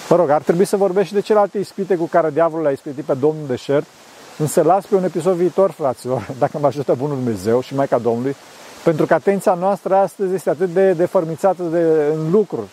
Mă 0.09 0.15
rog, 0.15 0.29
ar 0.29 0.41
trebui 0.41 0.65
să 0.65 0.77
vorbești 0.77 1.07
și 1.07 1.13
de 1.13 1.21
celelalte 1.21 1.57
ispite 1.57 1.95
cu 1.95 2.05
care 2.05 2.29
diavolul 2.29 2.65
l-a 2.65 2.71
ispitit 2.71 3.03
pe 3.03 3.13
Domnul 3.13 3.47
deșert, 3.47 3.85
însă 4.37 4.61
las 4.61 4.85
pe 4.85 4.95
un 4.95 5.03
episod 5.03 5.35
viitor, 5.35 5.71
fraților, 5.71 6.27
dacă 6.39 6.57
mă 6.57 6.67
ajută 6.67 6.93
Bunul 6.93 7.15
Dumnezeu 7.15 7.61
și 7.61 7.75
Maica 7.75 7.97
Domnului, 7.97 8.35
pentru 8.83 9.05
că 9.05 9.13
atenția 9.13 9.53
noastră 9.53 9.95
astăzi 9.95 10.33
este 10.33 10.49
atât 10.49 10.69
de 10.69 10.91
deformițată 10.91 11.63
de, 11.63 11.79
în 12.13 12.31
lucruri, 12.31 12.67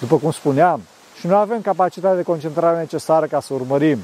după 0.00 0.16
cum 0.16 0.30
spuneam, 0.30 0.80
și 1.18 1.26
nu 1.26 1.36
avem 1.36 1.60
capacitatea 1.60 2.16
de 2.16 2.22
concentrare 2.22 2.78
necesară 2.78 3.26
ca 3.26 3.40
să 3.40 3.54
urmărim. 3.54 3.98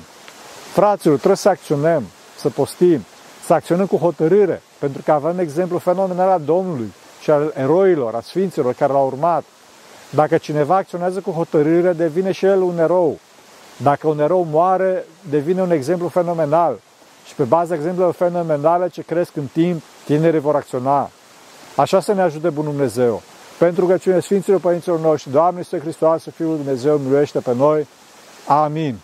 Fraților, 0.72 1.16
trebuie 1.16 1.36
să 1.36 1.48
acționăm, 1.48 2.04
să 2.36 2.48
postim, 2.48 3.04
să 3.44 3.52
acționăm 3.52 3.86
cu 3.86 3.96
hotărâre, 3.96 4.62
pentru 4.78 5.02
că 5.04 5.12
avem 5.12 5.38
exemplu 5.38 5.78
fenomenal 5.78 6.28
al 6.28 6.40
Domnului 6.44 6.92
și 7.20 7.30
al 7.30 7.52
eroilor, 7.56 8.14
a 8.14 8.20
sfinților 8.20 8.74
care 8.74 8.92
l-au 8.92 9.06
urmat. 9.06 9.44
Dacă 10.10 10.36
cineva 10.36 10.76
acționează 10.76 11.20
cu 11.20 11.30
hotărâre, 11.30 11.92
devine 11.92 12.32
și 12.32 12.44
el 12.44 12.60
un 12.60 12.78
erou. 12.78 13.18
Dacă 13.76 14.08
un 14.08 14.20
erou 14.20 14.46
moare, 14.50 15.04
devine 15.30 15.62
un 15.62 15.70
exemplu 15.70 16.08
fenomenal. 16.08 16.78
Și 17.26 17.34
pe 17.34 17.42
baza 17.42 17.74
exemplelor 17.74 18.14
fenomenale 18.14 18.88
ce 18.88 19.02
cresc 19.02 19.36
în 19.36 19.46
timp, 19.52 19.82
tinerii 20.04 20.40
vor 20.40 20.54
acționa. 20.54 21.10
Așa 21.76 22.00
să 22.00 22.12
ne 22.12 22.22
ajute 22.22 22.48
Bunul 22.48 22.70
Dumnezeu. 22.72 23.22
Pentru 23.58 23.86
că 23.86 23.96
cine 23.96 24.20
Sfinților 24.20 24.60
Părinților 24.60 25.00
noștri, 25.00 25.30
Doamne 25.30 25.58
Iisuse 25.58 25.82
Hristos, 25.82 26.26
Fiul 26.34 26.56
Dumnezeu, 26.56 26.96
miluiește 26.96 27.38
pe 27.38 27.54
noi. 27.54 27.86
Amin. 28.46 28.96